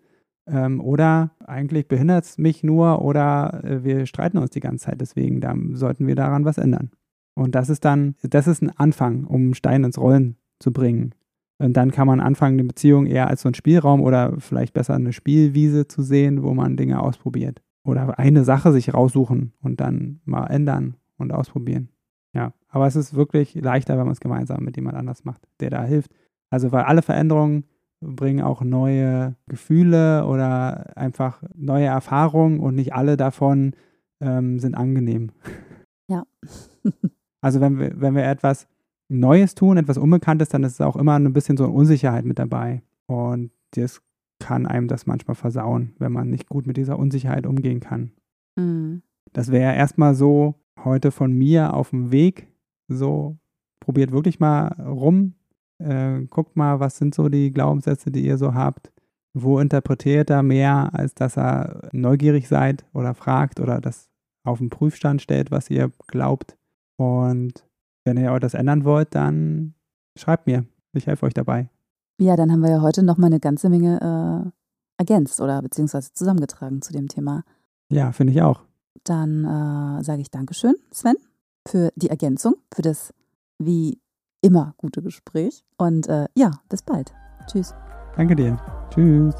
Ähm, 0.46 0.80
oder 0.80 1.30
eigentlich 1.46 1.88
behindert 1.88 2.24
es 2.24 2.38
mich 2.38 2.64
nur 2.64 3.02
oder 3.02 3.62
äh, 3.64 3.84
wir 3.84 4.06
streiten 4.06 4.38
uns 4.38 4.50
die 4.50 4.60
ganze 4.60 4.86
Zeit. 4.86 5.00
Deswegen, 5.00 5.40
da 5.40 5.54
sollten 5.72 6.06
wir 6.06 6.16
daran 6.16 6.44
was 6.44 6.58
ändern. 6.58 6.90
Und 7.34 7.54
das 7.54 7.68
ist 7.68 7.84
dann, 7.84 8.16
das 8.22 8.46
ist 8.46 8.62
ein 8.62 8.70
Anfang, 8.70 9.24
um 9.24 9.54
Stein 9.54 9.84
ins 9.84 9.98
Rollen 9.98 10.36
zu 10.58 10.72
bringen. 10.72 11.14
Und 11.58 11.76
dann 11.76 11.92
kann 11.92 12.06
man 12.06 12.20
anfangen, 12.20 12.58
die 12.58 12.64
Beziehung 12.64 13.06
eher 13.06 13.28
als 13.28 13.42
so 13.42 13.48
ein 13.48 13.54
Spielraum 13.54 14.02
oder 14.02 14.34
vielleicht 14.38 14.74
besser 14.74 14.94
eine 14.94 15.12
Spielwiese 15.12 15.86
zu 15.86 16.02
sehen, 16.02 16.42
wo 16.42 16.52
man 16.52 16.76
Dinge 16.76 17.00
ausprobiert. 17.00 17.62
Oder 17.84 18.18
eine 18.18 18.44
Sache 18.44 18.72
sich 18.72 18.92
raussuchen 18.92 19.52
und 19.60 19.80
dann 19.80 20.20
mal 20.24 20.46
ändern 20.46 20.96
und 21.18 21.32
ausprobieren. 21.32 21.90
Ja, 22.34 22.52
aber 22.68 22.86
es 22.86 22.96
ist 22.96 23.14
wirklich 23.14 23.54
leichter, 23.54 23.96
wenn 23.96 24.04
man 24.04 24.12
es 24.12 24.20
gemeinsam 24.20 24.64
mit 24.64 24.76
jemand 24.76 24.96
anders 24.96 25.24
macht, 25.24 25.46
der 25.60 25.70
da 25.70 25.84
hilft. 25.84 26.10
Also, 26.50 26.72
weil 26.72 26.84
alle 26.84 27.02
Veränderungen 27.02 27.64
bringen 28.00 28.42
auch 28.42 28.62
neue 28.62 29.36
Gefühle 29.46 30.26
oder 30.26 30.96
einfach 30.96 31.42
neue 31.54 31.86
Erfahrungen 31.86 32.58
und 32.58 32.74
nicht 32.74 32.92
alle 32.92 33.16
davon 33.16 33.74
ähm, 34.20 34.58
sind 34.58 34.74
angenehm. 34.74 35.30
Ja. 36.08 36.24
also, 37.40 37.60
wenn 37.60 37.78
wir, 37.78 38.00
wenn 38.00 38.14
wir 38.16 38.24
etwas 38.24 38.66
Neues 39.08 39.54
tun, 39.54 39.76
etwas 39.76 39.98
Unbekanntes, 39.98 40.48
dann 40.48 40.64
ist 40.64 40.74
es 40.74 40.80
auch 40.80 40.96
immer 40.96 41.14
ein 41.14 41.32
bisschen 41.32 41.56
so 41.56 41.64
eine 41.64 41.72
Unsicherheit 41.72 42.24
mit 42.24 42.38
dabei. 42.38 42.82
Und 43.06 43.50
das 43.72 44.02
kann 44.38 44.66
einem 44.66 44.88
das 44.88 45.06
manchmal 45.06 45.34
versauen, 45.34 45.94
wenn 45.98 46.12
man 46.12 46.30
nicht 46.30 46.48
gut 46.48 46.66
mit 46.66 46.76
dieser 46.76 46.98
Unsicherheit 46.98 47.46
umgehen 47.46 47.80
kann. 47.80 48.12
Mhm. 48.56 49.02
Das 49.32 49.50
wäre 49.50 49.74
erstmal 49.74 50.14
so 50.14 50.54
heute 50.84 51.10
von 51.10 51.32
mir 51.32 51.74
auf 51.74 51.90
dem 51.90 52.10
Weg. 52.10 52.48
So, 52.88 53.36
probiert 53.80 54.12
wirklich 54.12 54.40
mal 54.40 54.68
rum. 54.80 55.34
Äh, 55.78 56.22
guckt 56.30 56.56
mal, 56.56 56.80
was 56.80 56.98
sind 56.98 57.14
so 57.14 57.28
die 57.28 57.50
Glaubenssätze, 57.50 58.10
die 58.10 58.24
ihr 58.24 58.38
so 58.38 58.54
habt. 58.54 58.92
Wo 59.32 59.58
interpretiert 59.58 60.30
er 60.30 60.42
mehr, 60.42 60.90
als 60.92 61.14
dass 61.14 61.36
er 61.36 61.88
neugierig 61.92 62.46
seid 62.46 62.84
oder 62.92 63.14
fragt 63.14 63.58
oder 63.60 63.80
das 63.80 64.08
auf 64.44 64.58
den 64.58 64.70
Prüfstand 64.70 65.22
stellt, 65.22 65.50
was 65.50 65.70
ihr 65.70 65.90
glaubt. 66.06 66.56
Und 66.96 67.66
wenn 68.04 68.16
ihr 68.16 68.38
das 68.38 68.54
ändern 68.54 68.84
wollt, 68.84 69.14
dann 69.14 69.74
schreibt 70.16 70.46
mir. 70.46 70.64
Ich 70.92 71.06
helfe 71.06 71.26
euch 71.26 71.34
dabei. 71.34 71.68
Ja, 72.18 72.36
dann 72.36 72.52
haben 72.52 72.60
wir 72.60 72.70
ja 72.70 72.80
heute 72.80 73.02
noch 73.02 73.16
mal 73.16 73.26
eine 73.26 73.40
ganze 73.40 73.68
Menge 73.68 74.00
äh, 74.46 74.50
ergänzt 74.98 75.40
oder 75.40 75.60
beziehungsweise 75.60 76.12
zusammengetragen 76.12 76.82
zu 76.82 76.92
dem 76.92 77.08
Thema. 77.08 77.42
Ja, 77.90 78.12
finde 78.12 78.32
ich 78.32 78.42
auch. 78.42 78.62
Dann 79.02 79.44
äh, 79.44 80.04
sage 80.04 80.20
ich 80.22 80.30
Dankeschön, 80.30 80.74
Sven, 80.92 81.16
für 81.66 81.90
die 81.96 82.10
Ergänzung, 82.10 82.54
für 82.72 82.82
das 82.82 83.12
wie 83.58 83.98
immer 84.40 84.74
gute 84.76 85.02
Gespräch. 85.02 85.64
Und 85.76 86.06
äh, 86.08 86.26
ja, 86.36 86.52
bis 86.68 86.82
bald. 86.82 87.12
Tschüss. 87.46 87.74
Danke 88.16 88.36
dir. 88.36 88.56
Tschüss. 88.90 89.34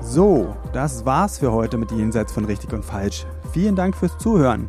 So, 0.00 0.54
das 0.72 1.04
war's 1.04 1.38
für 1.38 1.52
heute 1.52 1.76
mit 1.76 1.90
Jenseits 1.90 2.32
von 2.32 2.44
Richtig 2.44 2.72
und 2.72 2.84
Falsch. 2.84 3.26
Vielen 3.52 3.76
Dank 3.76 3.96
fürs 3.96 4.16
Zuhören. 4.18 4.68